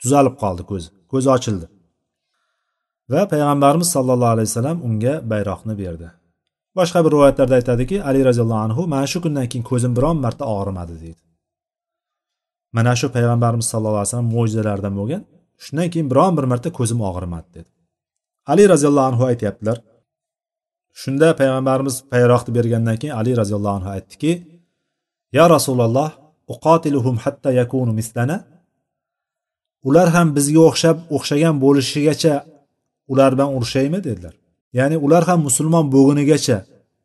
[0.00, 1.66] Tuzalib qoldi ko'zi ko'zi ochildi.
[3.12, 6.08] Va payg'ambarimiz sollallohu alayhi vasallam unga bayroqni berdi.
[6.78, 10.94] Boshqa bir rivoyatlarda aytadiki ali roziyallohu anhu mana shu kundan keyin ko'zim biron marta og'rimadi
[11.02, 11.22] deydi.
[12.76, 15.22] Mana shu payg'ambarimiz sallallohu alayhi vasallam mo'jizalaridan bo'lgan
[15.64, 17.70] shundan keyin biron bir marta ko'zim og'rimadi dedi.
[18.46, 19.78] Ali roziyallohu anhu aytyaptilar.
[21.00, 24.32] Shunda payg'ambarimiz bayroqni bergandan keyin ali roziyallohu anhu aytdiki
[25.32, 26.10] ya rasululloh
[26.52, 28.36] uqotiluhum hatta yakunu mislana.
[29.88, 32.34] Ular ham bizga o'xshab o'xshagan bo'lishigacha
[33.12, 34.34] ular bilan urushaymi dedilar.
[34.78, 36.58] Ya'ni ular ham musulmon bo'lgunigacha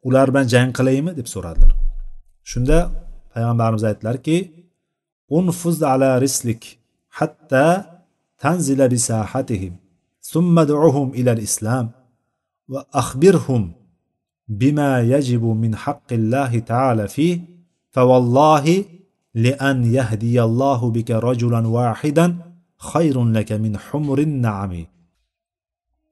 [0.07, 1.71] ular bilan jang qilaymi deb so'radilar.
[2.51, 2.77] Shunda
[3.33, 4.37] payg'ambarimiz aytdilarki
[5.37, 6.61] unfuz ala rislik
[7.19, 7.65] hatta
[8.43, 9.73] tanzila bisahatihim
[10.32, 11.86] summa du'uhum ila islam
[12.72, 13.62] va akhbirhum
[14.60, 17.34] bima yajibu min haqqillahi ta'ala fih
[17.96, 18.84] فوالله
[19.34, 22.26] لأن يهدي الله بك رجلا واحدا
[22.90, 24.82] xayrun laka min humrin naami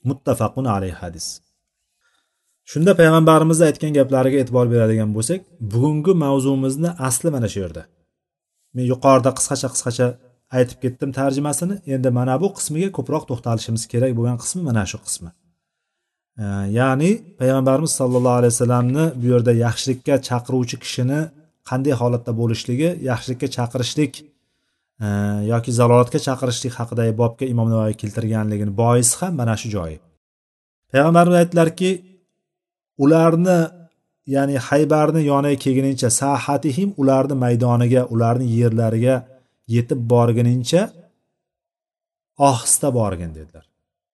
[0.08, 1.26] muttafaqun alayhi hadis
[2.70, 5.40] shunda payg'ambarimizni aytgan gaplariga e'tibor beradigan bo'lsak
[5.72, 7.82] bugungi mavzumizni asli mana shu yerda
[8.74, 10.06] men yuqorida qisqacha qisqacha
[10.51, 11.75] aytib ketdim tarjimasini.
[11.95, 15.29] Endi mana bu qismiga ko'proq to'xtalishimiz kerak bo'lgan qismi mana shu qismi.
[16.79, 21.19] Ya'ni payg'ambarimiz sollallohu alayhi vasallamni bu yerda yaxshilikka chaqiruvchi kishini
[21.69, 24.13] qanday holatda bo'lishligi yaxshilikka chaqirishlik
[25.51, 29.97] yoki zalolatga chaqirishlik haqidagi bobga imom navoiy keltirganligini boisi ham mana shu joyi
[30.91, 31.89] payg'ambarimiz aytdilarki
[33.03, 33.59] ularni
[34.35, 39.15] ya'ni haybarni yoniga kelguningcha sahatihim ularni maydoniga ularni yerlariga
[39.67, 40.91] yetib borguningcha
[42.37, 43.65] ohista borgin dedilar.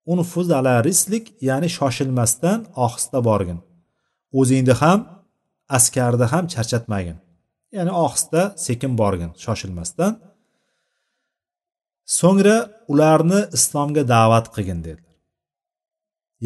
[0.06, 3.60] Unfuz ala rislik ya'ni shoshilmasdan ohista borgin.
[4.40, 5.00] O'zingni ham
[5.78, 7.18] askarni ham charchatmagin.
[7.76, 10.12] Ya'ni ohista sekin borgin shoshilmasdan.
[12.20, 12.58] So'ngra
[12.92, 15.12] ularni islomga da'vat qilgin dedilar.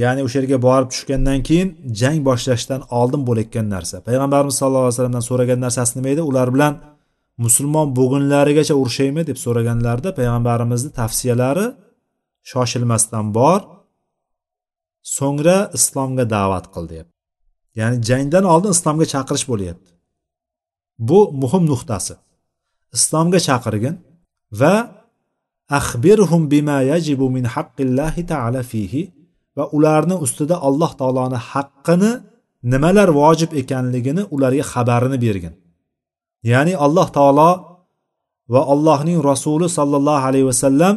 [0.01, 1.69] Ya'ni o'sha yerga borib tushgandan keyin
[2.01, 3.95] jang boshlashdan oldin bo'layotgan narsa.
[4.07, 6.21] Payg'ambarimiz sallallohu alayhi vasallamdan so'ragan narsasi nima edi?
[6.31, 6.73] Ular bilan
[7.43, 11.65] musulmon bo'lgunlarigacha urushaymi deb so'raganlarida payg'ambarimizni tavsiyalari
[12.51, 13.59] shoshilmasdan bor.
[15.17, 17.15] So'ngra islomga da'vat qil deyapti.
[17.79, 19.89] Ya'ni jangdan oldin islomga chaqirish bo'lyapti.
[21.09, 22.13] Bu muhim nuqtasi.
[22.97, 23.95] Islomga chaqirgin
[24.61, 24.75] va
[25.79, 29.01] axbirhum bima yajibu min haqqillahi taala fihi
[29.57, 32.11] va ularni ustida alloh taoloni haqqini
[32.73, 35.53] nimalar vojib ekanligini ularga xabarini bergin.
[36.51, 37.49] Ya'ni alloh taolo
[38.53, 40.95] va allohning rasuli sollallohu alayhi vasallam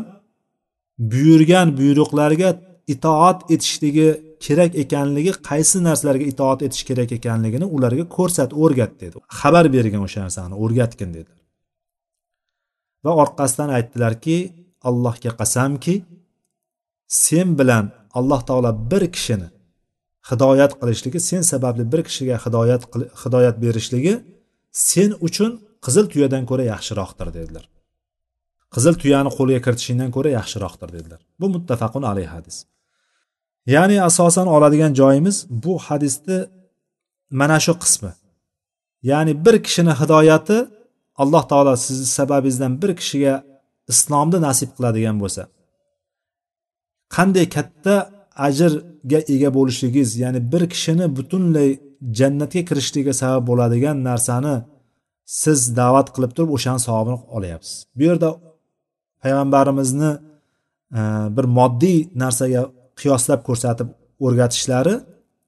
[1.13, 2.49] buyurgan buyruqlarga
[2.95, 4.09] itoat etishligi
[4.45, 9.17] kerak ekanligi qaysi narsalarga itoat etish kerak ekanligini ularga ko'rsat o'rgat dedi.
[9.41, 11.39] Xabar bergin o'sha narsani o'rgatgin dedilar
[13.05, 14.37] va orqasidan aytdilarki
[14.89, 15.95] allohga qasamki
[17.25, 17.85] sen bilan
[18.19, 19.49] alloh taolo bir kishini
[20.31, 22.83] hidoyat qilishligi sen sababli bir kishiga hidoyat
[23.23, 24.15] hidoyat berishligi
[24.73, 25.51] sen uchun
[25.85, 27.65] qizil tuyadan ko'ra yaxshiroqdir dedilar.
[28.75, 31.21] Qizil tuyani qo'lga kiritishingdan ko'ra yaxshiroqdir dedilar.
[31.41, 32.57] Bu muttafaqun alayhi hadis.
[33.75, 36.39] Ya'ni asosan oladigan joyimiz bu hadisni
[37.41, 38.13] mana shu qismi.
[39.11, 40.59] Ya'ni bir kishini hidoyati
[41.23, 43.35] alloh taolo sizni sababingizdan bir kishiga
[43.93, 45.43] islomni nasib qiladigan bo'lsa.
[47.17, 47.95] Qanday katta
[48.47, 51.71] ajrga ega bo'lishligingiz ya'ni bir kishini butunlay
[52.19, 54.55] jannatga kirishligiga sabab bo'ladigan narsani
[55.43, 57.77] siz da'vat qilib turib o'shani savobini olyapsiz.
[57.97, 58.29] Bu yerda
[59.23, 60.11] payg'ambarimizni
[60.99, 61.01] e,
[61.37, 62.63] bir moddiy narsaga
[63.01, 63.89] qiyoslab ko'rsatib
[64.27, 64.95] o'rgatishlari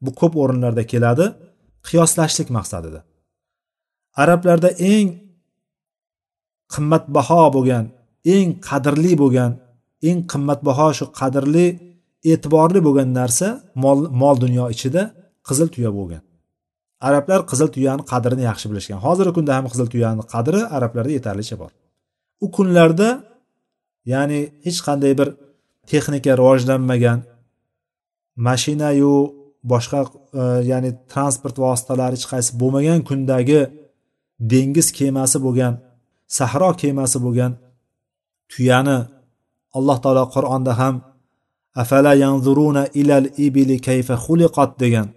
[0.05, 1.26] bu ko'p o'rinlarda keladi.
[1.88, 3.01] Qiyoslashlik maqsadida.
[4.22, 5.09] Arablarda eng
[6.74, 7.84] qimmatbaho bo'lgan
[8.34, 9.53] eng qadrli bo'lgan
[10.09, 11.66] eng qimmatbaho shu qadrli
[12.32, 13.48] e'tiborli bo'lgan narsa
[13.84, 15.03] mol mol dunyo ichida
[15.48, 16.22] qizil tuya bo'lgan.
[17.09, 18.98] Arablar qizil tuyani qadrini yaxshi bilishgan.
[19.07, 21.70] Hozirgi kunda ham qizil tuyani qadri arablarda yetarlicha bor.
[22.44, 23.09] U kunlarda
[24.12, 25.28] ya'ni hech qanday bir
[25.90, 27.18] texnika rivojlanmagan
[28.46, 29.14] mashinayu
[29.72, 30.01] boshqa
[30.40, 33.61] e, ya'ni transport vositalari hech qaysi bo'lmagan kundagi
[34.53, 35.74] dengiz kemasi bo'lgan
[36.38, 37.53] sahro kemasi bo'lgan
[38.53, 38.98] tuyani
[39.78, 40.94] alloh taolo qur'onda ham
[41.82, 45.09] afala yanzuruna ilal ibili kayfa xuliqat degan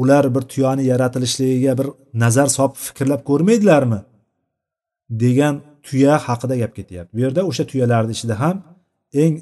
[0.00, 1.86] ular bir tuyani yaratilishligiga bir
[2.22, 4.00] nazar solib fikrlab ko'rmaydilarmi?
[5.10, 7.12] degan tuya haqida gap ketyapti.
[7.16, 8.56] Bu yerda o'sha tuyalarni ichida ham
[9.22, 9.34] eng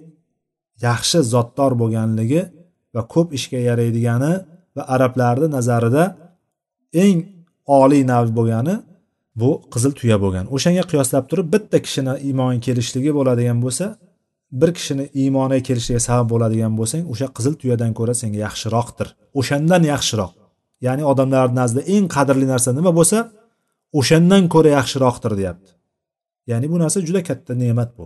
[0.87, 2.43] yaxshi zotdor bo'lganligi
[2.95, 4.33] va ko'p ishga yaraydigani
[4.77, 6.05] va arablarni nazarida
[7.05, 7.19] eng
[7.81, 8.75] oliy nav bo'lgani
[9.41, 10.45] bu qizil tuya bo'lgan.
[10.57, 13.87] O'shanga qiyoslab turib bitta kishini iymoni kelishligi bo'ladigan bo'lsa
[14.61, 19.09] bir kishini iymoniga kelishiga sabab bo'ladigan bo'lsang o'sha qizil tuyadan ko'ra senga yaxshiroqdir.
[19.41, 20.33] O'shandan yaxshiroq.
[20.85, 23.19] Ya'ni odamlar nazdida eng qadrli narsa nima bo'lsa
[23.99, 25.71] o'shandan ko'ra yaxshiroqdir deyapti.
[26.51, 28.05] Ya'ni bu narsa juda katta ne'mat bu.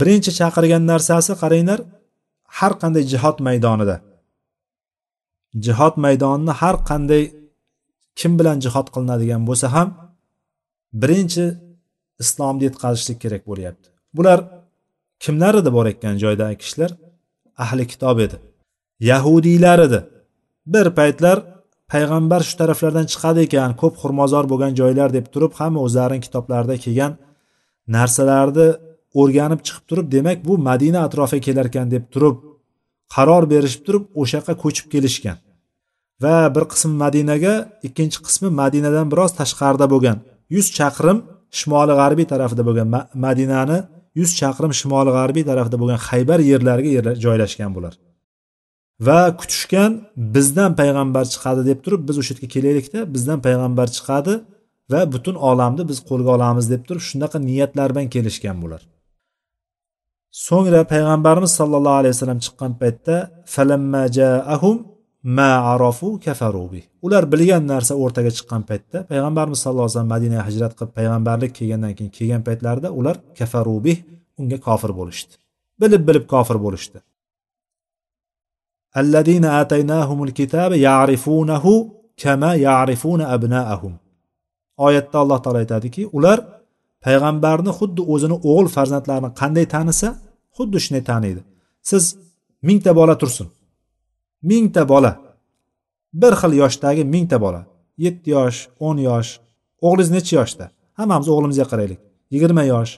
[0.00, 1.80] Birinchi chaqirgan narsasi qaranglar
[2.58, 3.96] har qanday jihod maydonida.
[5.64, 7.22] Jihod maydonini har qanday
[8.18, 9.88] kim bilan jihod qilinadigan bo'lsa ham
[11.02, 11.44] birinchi
[12.22, 13.86] islomni yetkazishlik kerak bo'lyapti.
[14.16, 14.38] Bular
[15.24, 16.90] kimlar edi bor ekan joydagi kishilar?
[17.64, 18.36] Ahli kitob edi.
[19.10, 20.00] Yahudiylar edi.
[20.66, 21.36] Bir paytlar
[21.92, 27.12] payg'ambar shu taraflardan chiqadi ekan ko'p xurmozor bo'lgan joylar deb turib hamma o'zlarini kitoblarida kelgan
[27.96, 28.68] narsalarni
[29.20, 32.36] o'rganib chiqib turib demak bu madina atrofiga kelar ekan deb turib
[33.14, 35.36] qaror berishib turib o'sha yoqqa ko'chib kelishgan.
[36.22, 37.54] Va bir qism madinaga
[37.88, 40.18] ikkinchi qismi madinadan biroz tashqarida bo'lgan.
[40.54, 41.18] Yuz chaqirim
[41.58, 42.88] shimoli g'arbiy tarafida bo'lgan
[43.26, 43.78] madinani
[44.20, 46.90] yuz chaqirim shimoli g'arbiy tarafida bo'lgan haybar yerlariga
[47.24, 47.94] joylashgan bular.
[49.00, 54.34] Va kutishgan bizdan payg'ambar chiqadi deb turib biz o'sha yerga kelaylikda bizdan payg'ambar chiqadi
[54.92, 58.82] va butun olamni biz qo'lga olamiz deb turib shunaqa niyatlar bilan kelishgan bular.
[60.46, 63.16] So'ngra payg'ambarimiz sollallohu alayhi vasallam chiqqan paytda
[65.24, 70.72] ma arafu kafarubi ular bilgan narsa o'rtaga chiqqan paytda payg'ambarimiz sallallohu alayhi vasallam madinaga hijrat
[70.78, 73.94] qilib payg'ambarlik kelgandan keyin kelgan paytlarida ular kafarubi
[74.40, 75.34] unga kofir bo'lishdi.
[75.82, 76.98] Bilib bilib kofir bo'lishdi.
[79.00, 81.72] allazina ataynahumul kitaba ya'rifunahu
[82.22, 83.92] kama ya'rifuna abna'ahum
[84.86, 86.38] oyatda alloh taolo aytadiki ular
[87.04, 90.08] payg'ambarni xuddi o'zini o'g'il farzandlarini qanday tanisa
[90.56, 91.40] xuddi shunday taniydi.
[91.90, 92.04] Siz
[92.68, 93.48] mingta bola tursin.
[94.50, 95.12] Mingta bola.
[96.20, 97.60] Bir xil yoshdagi mingta bola.
[98.04, 99.30] Yetti yosh o'n yosh.
[99.86, 100.64] O'g'lingiz necha yoshda?
[100.98, 102.00] Hammamiz o'g'limizga qaraylik.
[102.34, 102.92] Yigirma yosh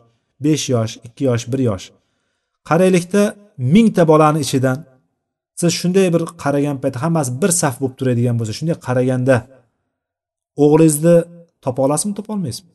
[0.45, 1.87] besh yosh ikki yosh bir yosh.
[2.69, 3.23] Qaraylikda
[3.75, 4.79] mingta bolani ichidan
[5.61, 9.37] siz shunday bir qaragan payt hammasi bir saf bo'lib turadigan bo'lsa shunday qaraganda
[10.65, 11.17] o'g'lingizni
[11.65, 12.73] topa olasizmi topa olmaysizmi?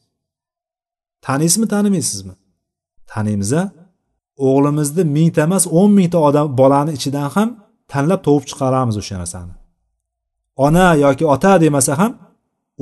[1.27, 2.33] Taniysizmi tanimaysizmi
[3.11, 3.63] taniymiz a
[4.47, 7.49] o'g'limizni mingta emas o'n mingta odam bolani ichidan ham
[7.91, 9.53] tanlab tovib chiqaramiz o'sha narsani.
[10.65, 12.11] Ona yoki ota demasa ham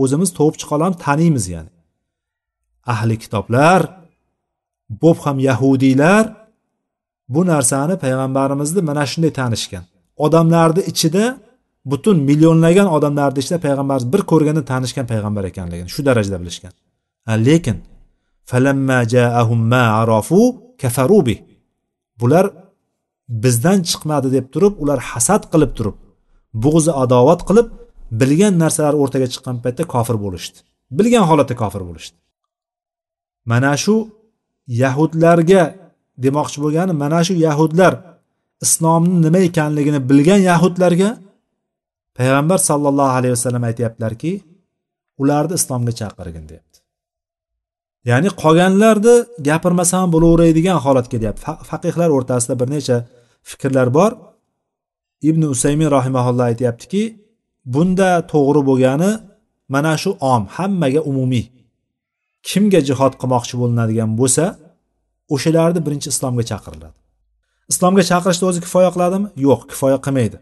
[0.01, 1.71] o'zimiz tovib chiqa olamiz taniymiz ya'ni.
[2.93, 3.81] Ahli kitoblar
[5.01, 6.23] bo'p ham yahudiylar
[7.29, 9.83] bu narsani payg'ambarimizni mana shunday tanishgan.
[10.25, 11.23] Odamlarni ichida
[11.91, 16.73] butun millionlagan odamlarni ichida payg'ambarimiz bir ko'rganda tanishgan payg'ambar ekanligini shu darajada bilishgan.
[17.47, 17.77] Lekin
[22.21, 22.45] bular
[23.43, 25.97] bizdan chiqmadi deb turib ular hasad qilib turib
[26.63, 27.67] bug'zi adovat qilib
[28.21, 30.57] bilgan narsalar o'rtaga chiqqan paytda kofir bo'lishdi.
[30.97, 32.17] Bilgan holatda kofir bo'lishdi.
[33.51, 33.95] Mana shu
[34.81, 35.63] yahudlarga
[36.23, 37.93] demoqchi bo'lgani mana shu yahudlar
[38.65, 41.09] islomni nima ekanligini bilgan yahudlarga
[42.17, 44.31] payg'ambar sollallohu alayhi vasallam aytyaptilarki
[45.21, 46.77] ularni islomga chaqirgin deyapti.
[48.09, 49.15] Ya'ni qolganlarni
[49.47, 52.97] gapirmasa ham bo'laveradigan holat kelyapti faqihlar o'rtasida bir necha
[53.49, 54.11] fikrlar bor.
[55.29, 57.03] Ibn usaymin rahimaulloh aytyaptiki
[57.73, 59.11] bunda to'g'ri bo'lgani
[59.73, 61.45] mana shu om hammaga umumiy.
[62.49, 64.45] Kimga jihod qilmoqchi bo'linadigan bo'lsa
[65.33, 66.97] o'shalarni birinchi islomga chaqiriladi.
[67.71, 69.27] Islomga chaqirishni o'zi kifoya qiladimi?
[69.45, 70.37] Yo'q kifoya qilmaydi.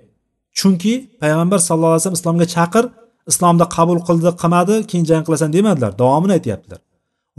[0.59, 2.85] Chunki payg'ambar sallallohu alayhi vasallam islomga chaqir
[3.31, 6.79] islomda qabul qildi qilmadi keyin jang qilasan demadilar davomini aytyaptilar.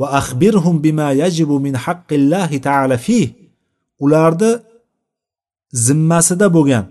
[0.01, 3.19] Va axbirhum bima yajibu min haqqillahi taala fi
[4.05, 4.53] ularni
[5.87, 6.85] zimmasida bo'lgan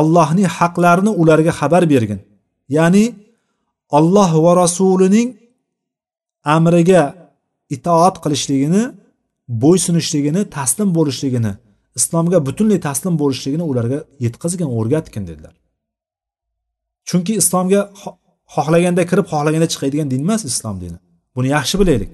[0.00, 2.20] allohning haqlarini ularga xabar bergin.
[2.76, 3.04] Ya'ni
[3.98, 5.28] olloh va rasulining
[6.56, 7.02] amriga
[7.76, 8.82] itoat qilishligini
[9.48, 11.52] bo'ysunishligini taslim bo'lishligini
[11.98, 15.54] islomga butunlay taslim bo'lishligini ularga yetkazgin o'rgatgin dedilar.
[17.08, 17.80] Chunki islomga
[18.54, 20.98] xohlaganda kirib xohlaganda chiqadigan din emas islom dini.
[21.36, 22.10] Buni yaxshi bilaylik.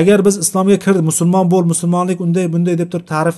[0.00, 3.36] Agar biz islomga kir musulmon bo'l musulmonlik unday bunday deb turib ta'rif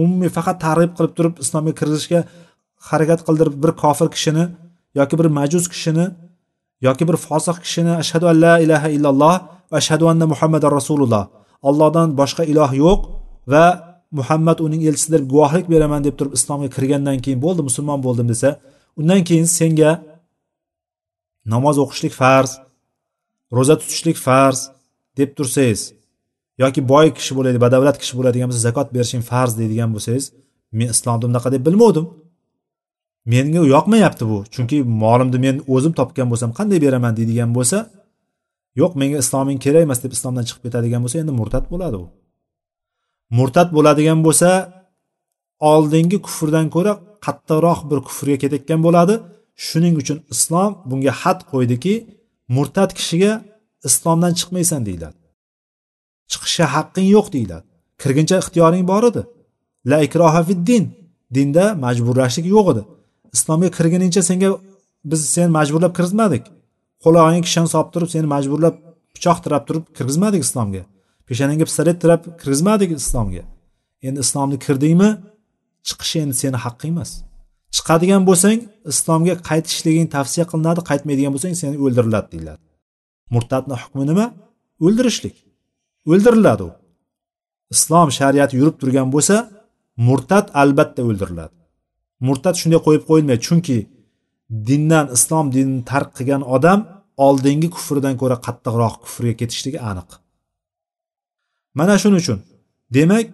[0.00, 2.20] umumiy faqat targ'ib qilib turib islomga kirishga
[2.90, 4.44] harakat qildirib bir kofir kishini
[4.98, 6.06] yoki bir majus kishini
[6.86, 9.34] yoki bir fosiq kishini ashhadu an la ilaha illalloh
[9.70, 11.24] va ashhadu anna muhammadan rasululloh
[11.68, 13.00] ollohdan boshqa iloh yo'q
[13.52, 13.64] va
[14.18, 18.48] muhammad uning elchisidir guvohlik beraman deb turib islomga kirgandan keyin bo'ldi musulmon bo'ldim desa
[19.00, 19.90] undan keyin senga
[21.52, 22.50] namoz o'qishlik farz
[23.56, 24.58] ro'za tutishlik farz
[25.18, 25.80] deb tursangiz
[26.62, 30.24] yoki boy kishi bo'ladi badavlat kishi bo'ladigan bo'lsa zakot berishing farz deydigan bo'lsangiz
[30.72, 32.06] men islomni bunaqa deb bilmovdim.
[33.32, 37.78] Menga yoqmayapti bu chunki molimni men o'zim topgan bo'lsam qanday beraman deydigan bo'lsa
[38.76, 42.06] yo'q menga isloming kerak emas deb islomdan chiqib ketadigan bo'lsa endi murtad bo'ladi u.
[43.38, 44.50] Murtad bo'ladigan bo'lsa
[45.72, 46.92] oldingi kufrdan ko'ra
[47.26, 49.14] qattiqroq bir kufrga ketayotgan bo'ladi.
[49.66, 51.94] Shuning uchun islom bunga had qo'ydiki
[52.56, 53.32] murtad kishiga
[53.88, 55.18] islomdan chiqmaysan deyiladi.
[56.30, 57.66] Chiqishga haqqing yo'q deyiladi.
[58.02, 59.22] Kirguncha ixtiyoring bor edi.
[59.90, 60.84] La ikroha fiddin
[61.36, 62.82] dinda majburlashlik yo'q edi.
[63.36, 64.48] Islomga kirguningcha senga
[65.10, 66.44] biz seni majburlab kirgizmadik
[67.04, 68.76] qo'log'ingga kishan solib turib seni majburlab
[69.14, 70.82] pichoq tirab turib kirgizmadik islomga.
[71.28, 73.42] Peshanangga pistolet tirab kirgizmadik islomga.
[74.06, 75.10] Endi islomni kirdingmi
[75.88, 77.10] chiqish endi seni haqqing emas.
[77.76, 78.58] Chiqadigan bo'lsang
[78.92, 82.62] islomga qaytishliging tavsiya qilinadi qaytmaydigan bo'lsang seni o'ldiriladi deyiladi.
[83.34, 84.26] Murtadni hukmi nima?
[84.84, 85.36] O'ldirishlik.
[86.10, 86.70] O'ldiriladi u.
[87.74, 89.36] Islom shariati yurib turgan bo'lsa
[90.08, 91.54] murtad albatta o'ldiriladi.
[92.26, 93.76] Murtad shunday qo'yib qo'yilmaydi chunki
[94.50, 96.80] dindan islom dinini tark qilgan odam
[97.26, 100.10] oldingi kufrdan ko'ra qattiqroq kufrga ketishligi aniq.
[101.78, 102.38] Mana shuning uchun
[102.96, 103.26] demak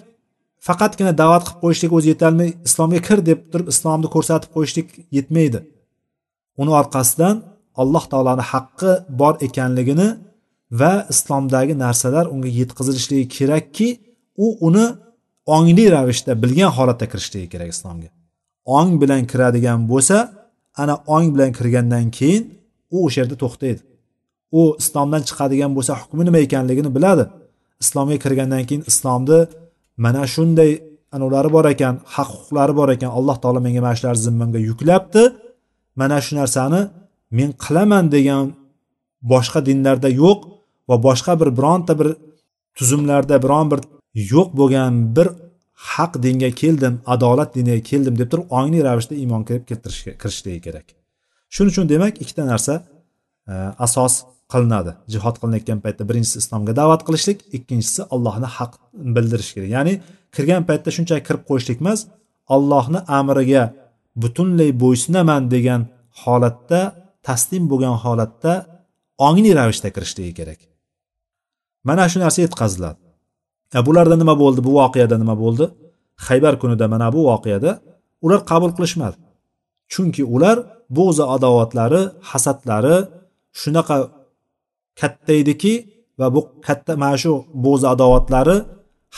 [0.66, 5.60] faqatgina da'vat qilib qo'yishlik o'zi yetolmay islomga kir deb turib islomni ko'rsatib qo'yishlik yetmaydi.
[6.60, 7.36] Uni orqasidan
[7.82, 8.90] alloh taoloni haqqi
[9.20, 10.08] bor ekanligini
[10.80, 13.88] va islomdagi narsalar unga yetkazilishligi kerakki
[14.44, 14.86] u uni
[15.56, 18.08] ongli ravishda bilgan holatda kirishligi kerak islomga.
[18.78, 20.16] Ong bilan kiradigan bo'lsa
[20.83, 22.43] ana ong bilan kirgandan keyin
[22.95, 23.81] u o'sha yerda to'xtaydi.
[24.59, 27.24] U islomdan chiqadigan bo'lsa hukmi nima ekanligini biladi.
[27.83, 29.41] Islomga kirgandan keyin islomni
[30.05, 30.70] mana shunday
[31.14, 33.11] anavlari bor ekan haq huquqlari bor ekan.
[33.18, 35.22] Alloh taolo menga mana shularni zimmamga yuklabdi.
[36.01, 36.81] Mana shu narsani
[37.39, 38.45] men qilaman degan
[39.33, 40.39] boshqa dinlarda yo'q
[40.89, 42.09] va boshqa bir bironta bir
[42.79, 43.81] tuzumlarda biron bir
[44.33, 45.29] yo'q bo'lgan bir
[45.77, 50.87] haq dinga keldim adolat diniga keldim deb turib ongli ravishda iymon kelib keltirishga kirishligi kerak.
[51.55, 52.74] Shuning uchun demak ikkita narsa
[53.49, 53.55] e,
[53.87, 54.14] asos
[54.53, 54.93] qilinadi.
[55.12, 58.72] Jihod qilinayotgan paytda birinchisi islomga da'vat qilishlik ikkinchisi allohni haq
[59.16, 59.70] bildirish kerak.
[59.77, 59.95] Ya'ni
[60.35, 62.01] kirgan paytda shunchaki kirib qo'yishlik emas
[62.55, 63.64] allohni amriga
[64.22, 65.83] butunlay bo'ysunaman degan
[66.22, 66.81] holatda
[67.27, 68.53] taslim bo'lgan holatda
[69.29, 70.61] ongli ravishda kirishligi kerak.
[71.89, 73.05] Mana shu narsa yetkaziladi.
[73.86, 74.60] Bularda nima bo'ldi?
[74.66, 75.64] Bu voqeada nima bo'ldi?
[76.26, 77.70] Haybar kunida mana bu voqeada
[78.24, 79.16] ular qabul qilishmadi.
[79.92, 80.56] Chunki ular
[80.98, 82.96] bo'g'zi adovatlari hasadlari
[83.60, 83.96] shunaqa
[85.00, 85.72] katta ediki
[86.20, 87.32] va bu katta mana shu
[87.64, 88.56] bo'g'zi adovatlari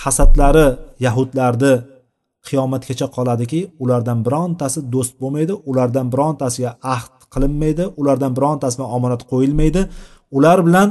[0.03, 0.67] hasadlari
[1.07, 1.73] yahudlarni
[2.47, 9.83] qiyomatgacha qoladiki ulardan birontasi do'st bo'lmaydi ulardan birontasiga ahd qilinmaydi ulardan birontasi omonat qo'yilmaydi.
[10.37, 10.89] Ular bilan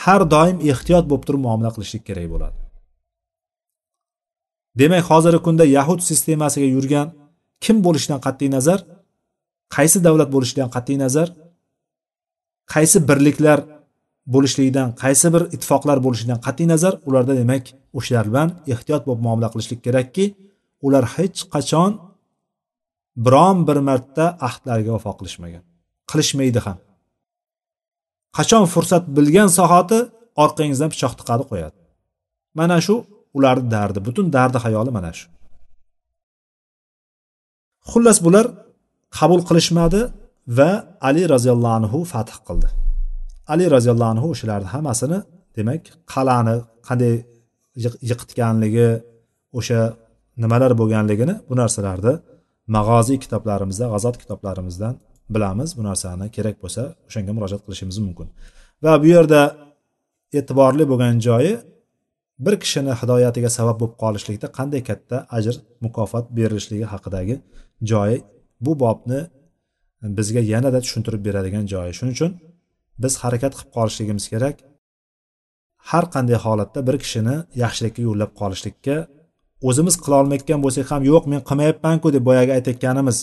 [0.00, 2.56] har doim ehtiyot bo'lib turib muomala qilishlik kerak bo'ladi.
[4.80, 7.08] Demak hozirgi kunda yahud sistemasiga yurgan
[7.64, 8.80] kim bo'lishidan qat'iy nazar?
[9.76, 11.28] Qaysi davlat bo'lishidan qat'iy nazar?
[12.74, 13.58] Qaysi birliklar
[14.34, 16.94] bo'lishligidan qaysi bir ittifoqlar bo'lishidan qat'iy nazar?
[17.08, 17.64] Ularda demak
[17.98, 20.24] o'shalar bilan ehtiyot bo'lib muomala qilishlik kerakki
[20.86, 21.92] ular hech qachon
[23.26, 25.62] biron bir marta ahdlariga vafo qilishmagan
[26.10, 26.78] qilishmaydi ham.
[28.36, 29.98] Qachon fursat bilgan sohati
[30.44, 31.76] orqangizdan pichoq tiqadi qo'yadi.
[32.58, 32.94] Mana shu
[33.36, 35.26] ularni dardi butun dardi hayoli mana shu.
[37.90, 38.46] Xullas bular
[39.18, 40.00] qabul qilishmadi
[40.58, 40.70] va
[41.08, 42.68] ali roziyallohu anhu fath qildi.
[43.52, 45.18] Ali roziyallohu anhu o'shalarni hammasini
[45.56, 46.56] demak qal'ani
[46.88, 47.14] qanday
[48.10, 48.88] yiqitganligi
[49.58, 49.80] o'sha
[50.42, 52.14] nimalar bo'lganligini bu narsalarni
[52.76, 54.94] mag'oziy kitoblarimizda g'azot kitoblarimizdan
[55.34, 58.26] bilamiz bu narsani kerak bo'lsa o'shanga murojaat qilishimiz mumkin.
[58.84, 59.40] Va bu yerda
[60.38, 61.52] e'tiborli bo'lgan joyi
[62.44, 65.54] bir kishini hidoyatiga sabab bo'lib qolishlikda qanday katta ajr
[65.84, 67.34] mukofot berilishligi haqidagi
[67.90, 68.16] joyi
[68.64, 69.20] bu bobni
[70.18, 71.90] bizga yanada tushuntirib beradigan joyi.
[71.98, 72.32] Shuning uchun
[73.02, 74.56] biz harakat qilib qolishligimiz kerak.
[75.90, 78.96] Har qanday holatda bir kishini yaxshilikka yo'llab qolishlikka
[79.68, 83.18] o'zimiz qilolmayotgan bo'lsak ham yo'q men qilmayapmanku deb boyagi aytayotganimiz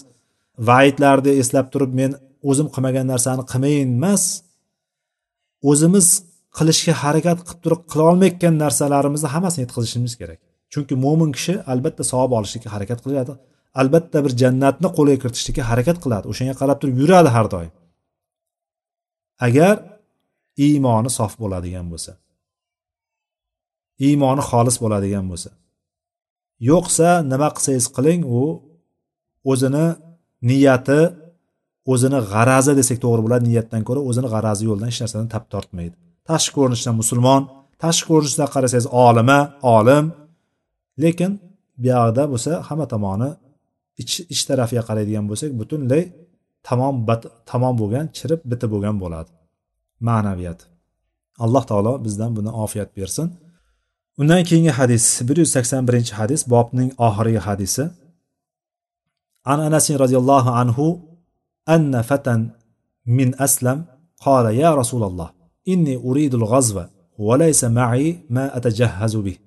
[0.67, 2.11] vaidlarni eslab turib men
[2.49, 4.23] o'zim qilmagan narsani qilmayin emas
[5.69, 6.07] o'zimiz
[6.57, 10.39] qilishga harakat qilib turib qilolmayotgan narsalarimizni hammasini yetkazishimiz kerak.
[10.73, 13.33] Chunki mo'min kishi albatta savob olishlikka harakat qiladi
[13.81, 17.71] albatta bir jannatni qo'lga kiritishlikka harakat qiladi o'shanga qarab turib yuradi har doim.
[19.47, 19.75] Agar
[20.67, 22.11] iymoni sof bo'ladigan bo'lsa
[24.07, 25.49] iymoni xolis bo'ladigan bo'lsa
[26.69, 28.43] yo'qsa nima qilsangiz qiling u
[29.51, 29.85] o'zini
[30.49, 30.99] niyati
[31.91, 35.95] o'zini g'arazi desak to'g'ri bo'ladi niyatdan ko'ra o'zini g'arazi yo'ldan hech narsadan tap tortmaydi.
[36.29, 37.41] Tashqi ko'rinishdan musulmon
[37.83, 39.39] tashqi ko'rinishda qarasangiz olima
[39.77, 40.05] olim
[41.03, 41.31] lekin
[41.83, 43.29] buyog'ida bo'lsa hamma tomoni
[44.01, 46.03] ich ich tarafiga qaraydigan bo'lsak butunlay
[46.67, 46.95] tamom
[47.51, 49.31] tamom bo'lgan chirib bitib bo'lgan bo'ladi.
[50.07, 50.59] Ma'naviyat.
[51.43, 53.27] Alloh taolo bizdan buni ofiyat bersin.
[54.21, 57.83] Undan keyingi hadis bir yuz sakson birinchi hadis bobning oxirgi hadisi.
[59.45, 61.01] An anas roziyallohu anhu
[61.65, 62.51] anna fatan
[63.05, 63.85] min aslam
[64.23, 65.29] qala ya rasululloh
[65.65, 69.37] inni uridu al-ghazwa وليس معي ما أتجهز به.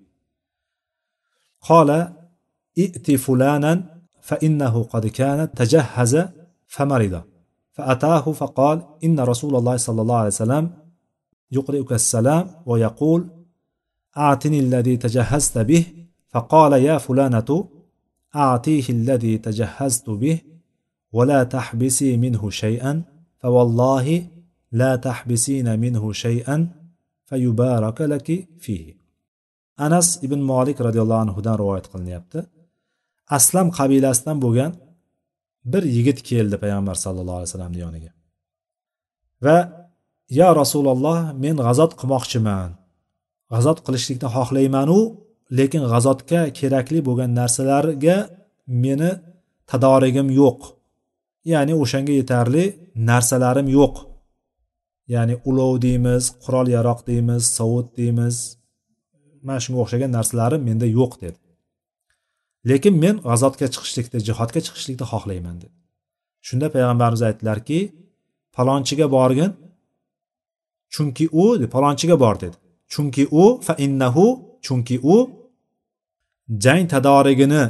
[1.61, 1.90] قال
[2.78, 6.28] ائت فلانا فإنه قد كان تجهز
[6.66, 7.22] فمرض.
[7.72, 10.70] فأتاه فقال إن رسول الله صلى الله عليه وسلم
[11.53, 13.28] يقرئك السلام ويقول
[14.16, 15.86] أعطني الذي تجهزت به
[16.28, 17.68] فقال يا فلانة
[18.36, 20.41] أعطيه الذي تجهزت به
[21.11, 23.03] ولا تحبسي منه شيئا
[23.38, 24.28] فوالله
[24.71, 26.69] لا تحبسين منه شيئا
[27.25, 28.97] فيبارك لك فيه
[29.86, 32.39] anas ibn molik roziyallohu anhudan rivoyat qilinyapti
[33.38, 34.71] aslam qabilasidan bo'lgan
[35.71, 38.11] bir yigit keldi payg'ambar sallallohu alayhi vasallamni yoniga
[39.45, 39.57] va
[40.39, 42.69] yo rasululloh men g'azot qilmoqchiman
[43.53, 44.99] g'azot qilishlikni xohlaymanu
[45.59, 48.16] lekin g'azotga kerakli bo'lgan narsalarga
[48.84, 49.11] meni
[49.70, 50.61] tadorigim yo'q.
[51.53, 52.64] Ya'ni o'shanga yetarli
[53.11, 53.94] narsalarim yo'q.
[55.14, 58.36] Ya'ni ulov deymiz qurol yaroq deymiz sovut deymiz.
[59.46, 61.38] Mana shunga o'xshagan narsalarim menda yo'q dedi.
[62.70, 65.76] Lekin men g'azotga chiqishlikni jihodga chiqishlikni xohlayman dedi.
[66.46, 67.78] Shunda payg'ambarimiz aytdilarki
[68.57, 69.50] falonchiga borgin.
[70.94, 71.44] Chunki u
[71.74, 72.57] falonchiga bor dedi.
[72.92, 74.26] Chunki u fa innahu
[74.66, 75.16] chunki u
[76.64, 77.62] jang tadorigini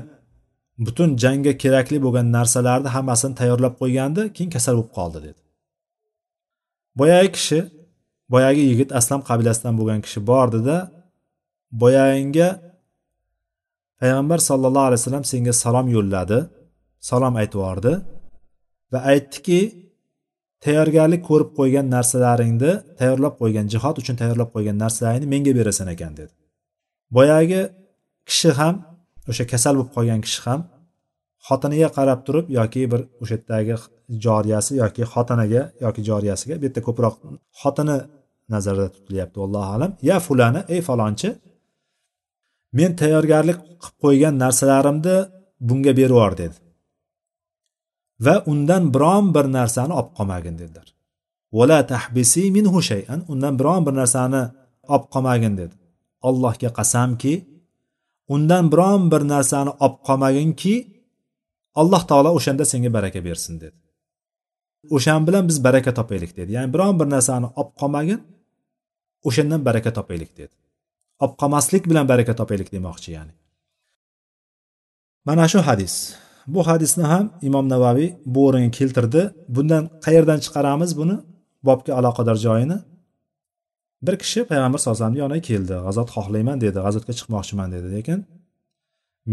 [0.78, 5.40] butun jangga kerakli bo'lgan narsalarni hammasini tayyorlab qo'ygandi keyin kasal bo'lib qoldi dedi.
[6.98, 7.60] Boyagi kishi
[8.32, 10.76] boyagi yigit aslam qabilasidan bo'lgan kishi bordida
[11.82, 12.48] boyaginga
[14.00, 16.38] payg'ambar sallallohu alayhi vasallam senga salom yo'lladi.
[17.10, 17.92] Salom aytib yubordi
[18.92, 19.60] va aytdiki
[20.64, 26.32] tayyorgarlik ko'rib qo'ygan narsalaringni tayyorlab qo'ygan jihod uchun tayyorlab qo'ygan narsalaringni menga berasan ekan dedi.
[27.16, 27.60] Boyagi
[28.28, 28.74] kishi ham
[29.30, 30.60] o'sha kasal bo'lib qolgan kishi ham
[31.48, 33.76] xotiniga qarab turib yoki bir o'sha yerdagi
[34.24, 37.14] joriyasi yoki xotiniga yoki joriyasiga bu yerda ko'proq
[37.60, 37.98] xotini
[38.54, 39.90] nazarda tutilyapti allohu alam.
[40.02, 41.28] Ya fulani ey falonchi
[42.78, 45.16] men tayyorgarlik qilib qo'ygan narsalarimni
[45.68, 46.56] bunga berib yubor dedi.
[48.24, 50.88] Va undan biron bir narsani olib qolmagin dedilar.
[51.56, 54.42] Vala tahbisi minhu shayan undan biron bir narsani
[54.94, 55.74] olib qolmagin dedi.
[56.28, 57.32] Allohga qasamki
[58.34, 60.74] undan biron bir narsani olib qolmaginki
[61.80, 63.78] alloh taolo o'shanda senga baraka bersin dedi.
[64.96, 66.50] O'shan bilan biz baraka topaylik dedi.
[66.56, 68.20] Ya'ni biron bir narsani olib qolmagin
[69.28, 70.54] o'shandan baraka topaylik dedi.
[71.22, 73.34] Olib qolmaslik bilan baraka topaylik demoqchi ya'ni.
[75.26, 75.94] Mana shu hadis.
[76.54, 79.22] Bu hadisni ham imom navaviy bu o'ringa keltirdi.
[79.54, 81.16] Bundan qayerdan chiqaramiz buni?
[81.66, 82.76] Bobga aloqador joyini
[84.06, 85.74] bir kishi payg'ambar sallallohu alayhi vasallamni yoniga keldi.
[85.86, 87.86] G'azot xohlayman dedi g'azotga chiqmoqchiman dedi.
[87.96, 88.18] Lekin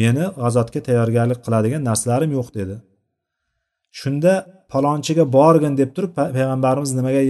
[0.02, 2.76] meni g'azotga tayyorgarlik qiladigan narsalarim yo'q dedi.
[4.00, 4.34] Shunda
[4.72, 7.22] palonchiga borgin deb turib payg'ambarimiz nimaga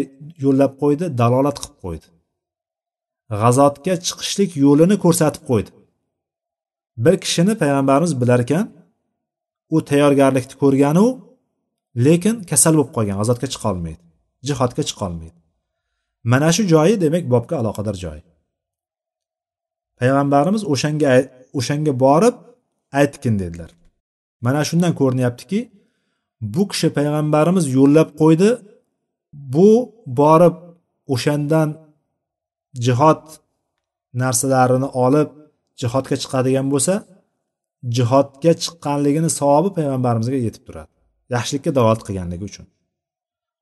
[0.46, 1.06] yo'llab qo'ydi?
[1.22, 2.08] Dalolat qilib qo'ydi.
[3.42, 5.72] G'azotga chiqishlik yo'lini ko'rsatib qo'ydi.
[7.06, 8.66] Bir kishini payg'ambarimiz bilar ekan
[9.76, 11.06] u tayyorgarlikni ko'rganu
[12.06, 14.02] lekin kasal bo'lib qolgan g'azotga chiqolmaydi
[14.48, 15.38] jihodga chiqolmaydi
[16.24, 18.20] mana shu joyi demak bobga aloqador joy.
[20.00, 21.12] Payg'ambarimiz o'shanga
[21.60, 22.36] o'shanga borib
[23.00, 23.72] aytgin dedilar.
[24.46, 25.60] Mana shundan ko'rinyaptiki
[26.54, 28.50] bu kishi payg'ambarimiz yo'llab qo'ydi.
[29.56, 29.70] Bu
[30.20, 30.56] borib
[31.14, 31.70] o'shandan
[32.86, 33.24] jihod
[34.24, 35.30] narsalarini olib
[35.82, 36.94] jihodga chiqadigan bo'lsa
[37.98, 40.92] jihodga chiqqanligini savobi payg'ambarimizga yetib turadi.
[41.36, 42.66] Yaxshilikka da'vat qilganligi uchun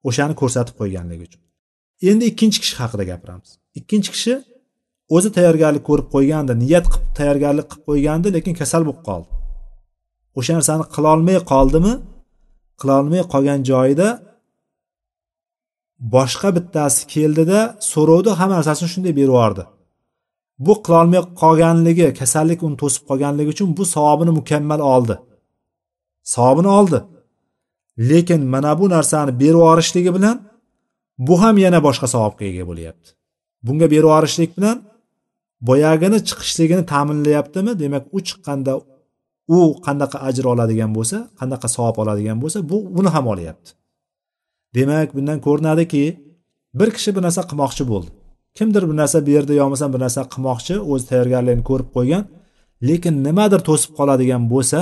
[0.10, 1.42] o'shani ko'rsatib qo'yganligi uchun.
[2.02, 3.50] Endi ikkinchi kishi haqida gapiramiz.
[3.80, 4.34] Ikkinchi kishi
[5.16, 9.30] o'zi tayyorgarlik ko'rib qo'ygandi niyat qilib tayyorgarlik qilib qo'ygandi lekin kasal bo'lib qoldi.
[10.38, 11.94] O'sha narsani qilolmay qoldimi?
[12.82, 14.08] Qilolmay qolgan joyida
[16.16, 17.60] boshqa bittasi keldida
[17.92, 19.64] so'rovdi hamma narsasini shunday berib yubordi.
[20.66, 25.16] Bu qilolmay qolganligi kasallik uni to'sib qolganligi uchun bu savobini mukammal oldi.
[26.34, 27.00] Savobini oldi.
[28.10, 30.38] Lekin mana bu narsani berib yuborishligi bilan
[31.18, 33.10] bu ham yana boshqa savobga ega bo'lyapti.
[33.66, 34.78] Bunga berib yuborishlik bilan
[35.70, 37.72] boyagini chiqishligini ta'minlayaptimi?
[37.84, 38.74] Demak u chiqqanda
[39.56, 43.70] u qanaqa ajr oladigan bo'lsa qanaqa savob oladigan bo'lsa bu uni ham olyapti.
[44.76, 46.04] Demak bundan ko'rinadiki
[46.80, 48.10] bir kishi bir narsa qilmoqchi bo'ldi.
[48.58, 52.24] Kimdir bir narsa berdi yo bo'lmasam bir narsa qilmoqchi o'zi tayyorgarligini ko'rib qo'ygan
[52.90, 54.80] lekin nimadir to'sib qoladigan bo'lsa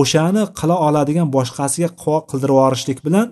[0.00, 3.26] o'shani qila oladigan boshqasiga qildirib yuborishlik bilan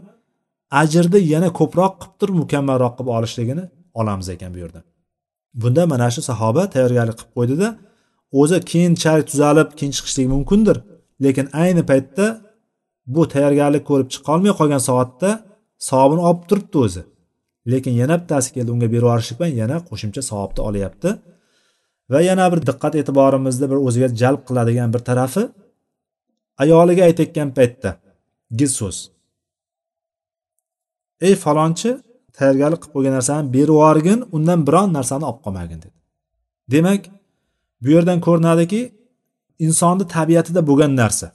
[0.71, 3.65] ajrni yana ko'proq qilib turib mukammalroq qilib olishligini
[4.01, 4.81] olamiz ekan bu yerda.
[5.55, 7.69] Bunda mana shu sahoba tayyorgarlik qilib qo'ydida
[8.41, 10.77] o'zi keyinchalik tuzalib keyin chiqishligi mumkindir.
[11.25, 12.27] Lekin ayni paytda
[13.15, 15.31] bu tayyorgarlik ko'rib chiqolmay qolgan soatda
[15.89, 17.03] savobini olib turibdi o'zi.
[17.73, 21.11] Lekin yana bittasi keldi unga berib yuborishlik bilan yana qo'shimcha savobni olyapti.
[22.13, 25.43] Va yana bir diqqat e'tiborimizni bir o'ziga jalb qiladigan bir tarafi
[26.63, 27.91] ayoliga aytayotgan paytda
[28.61, 28.99] giz so'z.
[31.27, 31.91] Ey falonchi
[32.37, 35.99] tayyorgarlik qilib qo'ygan narsani berib yuborgin undan biron narsani olib qolmagin dedi.
[36.73, 37.03] Demak
[37.83, 38.81] bu yerdan ko'rinadiki
[39.67, 41.27] insonni tabiatida bo'lgan narsa.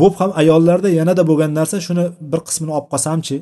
[0.00, 3.36] Bo'p ham ayollarda yanada bo'lgan narsa shuni bir qismini olib qolsamchi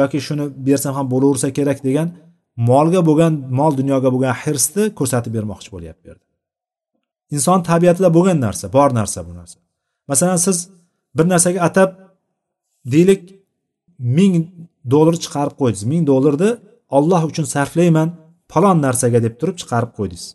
[0.00, 2.08] yoki shuni bersam ham bo'laversa kerak degan
[2.70, 6.24] molga bo'lgan mol dunyoga bo'lgan hirsni ko'rsatib bermoqchi bo'lyapti bu yerda.
[7.34, 9.58] Inson tabiatida bo'lgan narsa bor narsa bu narsa.
[10.10, 10.58] Masalan siz
[11.16, 11.90] bir narsaga atab
[12.92, 13.22] deylik
[14.16, 14.34] ming
[14.92, 15.84] dollar chiqarib qo'ydingiz.
[15.92, 16.50] Ming dollarni
[16.96, 18.08] olloh uchun sarflayman
[18.52, 20.26] falon narsaga deb turib chiqarib qo'ydingiz.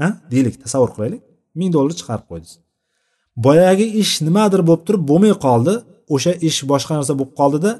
[0.00, 0.08] Ha?
[0.32, 1.22] Deylik tasavvur qilaylik.
[1.60, 2.54] Ming dollar chiqarib qo'ydingiz.
[3.46, 5.74] Boyagi ish nimadir bo'lib turib bo'lmay qoldi.
[6.14, 7.70] O'sha ish boshqa narsa bo'lib qoldida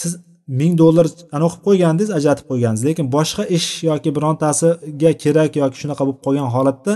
[0.00, 0.12] siz
[0.60, 1.06] ming dollar
[1.36, 2.84] anavi qilib qo'ygandingiz ajratib qo'ygandingiz.
[2.88, 6.94] Lekin boshqa ish yoki birontasiga kerak yoki shunaqa bo'lib qolgan holatda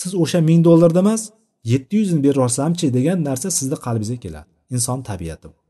[0.00, 1.22] siz o'sha ming dollarni emas
[1.72, 4.48] yetti yuzini berib yuborsamchi degan narsa sizni qalbingizga keladi.
[4.76, 5.63] Inson tabiati bu.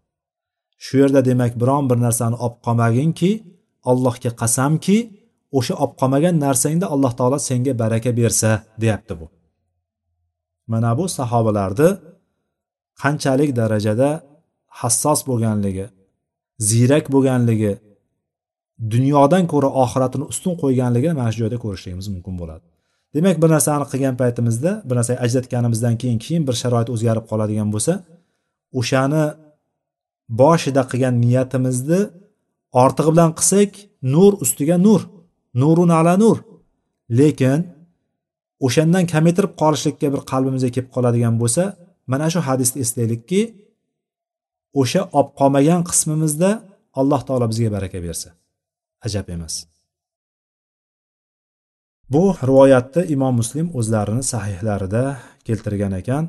[0.85, 3.30] Shu yerda demak biron bir narsani olib qolmaginki
[3.91, 4.97] allohga qasamki
[5.59, 8.51] o'sha olib qolmagan narsangda alloh taolo senga baraka bersa
[8.82, 9.26] deyapti bu.
[10.72, 11.89] Mana bu sahobalarni
[13.03, 14.09] qanchalik darajada
[14.80, 15.87] hassos bo'lganligi
[16.68, 17.72] ziyrak bo'lganligi
[18.93, 22.64] dunyodan ko'ra oxiratini ustun qo'yganligini mana shu joyda ko'rishligimiz mumkin bo'ladi.
[23.14, 27.93] Demak bir narsani qilgan paytimizda bir narsaga ajratganimizdan keyin keyin bir sharoit o'zgarib qoladigan bo'lsa
[28.80, 29.22] o'shani
[30.41, 32.01] boshida qilgan niyatimizni
[32.85, 33.70] ortig'i bilan qilsak
[34.14, 35.01] nur ustiga nur
[35.61, 36.39] nurun ala nur.
[37.18, 37.61] Lekin
[38.66, 41.62] o'shandan kamaytirib qolishlikka bir qalbimizga kelib qoladigan bo'lsa
[42.12, 43.41] mana shu hadisni eslaylikki
[44.81, 46.51] o'sha olib qolmagan qismimizda
[47.01, 48.29] alloh taolo bizga baraka bersa
[49.07, 49.55] ajab emas.
[52.12, 55.03] Bu rivoyatni imom muslim o'zlarini sahihlarida
[55.47, 56.25] keltirgan ekan.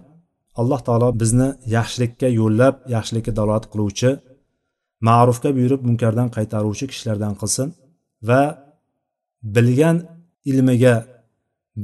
[0.61, 4.11] alloh taolo bizni yaxshilikka yo'llab yaxshilikka dalolat qiluvchi
[5.09, 7.69] ma'rufga buyurib munkardan qaytaruvchi kishilardan qilsin
[8.29, 8.43] va
[9.55, 9.97] bilgan
[10.51, 10.95] ilmiga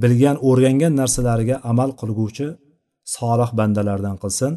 [0.02, 2.46] bilgan o'rgangan narsalariga amal qilguvchi
[3.16, 4.52] solih bandalardan qilsin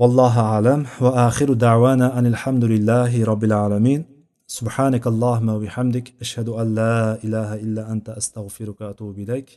[0.00, 4.02] vallohu alam va axiru davana anilhamdulillahi robbil alamin
[4.58, 9.48] سبحانك اللهم وبحمدك أشهد أن لا إله إلا أنت أستغفرك وأتوب إليك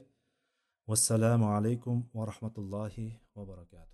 [0.89, 2.93] والسلام عليكم ورحمة الله
[3.40, 3.89] وبركاته.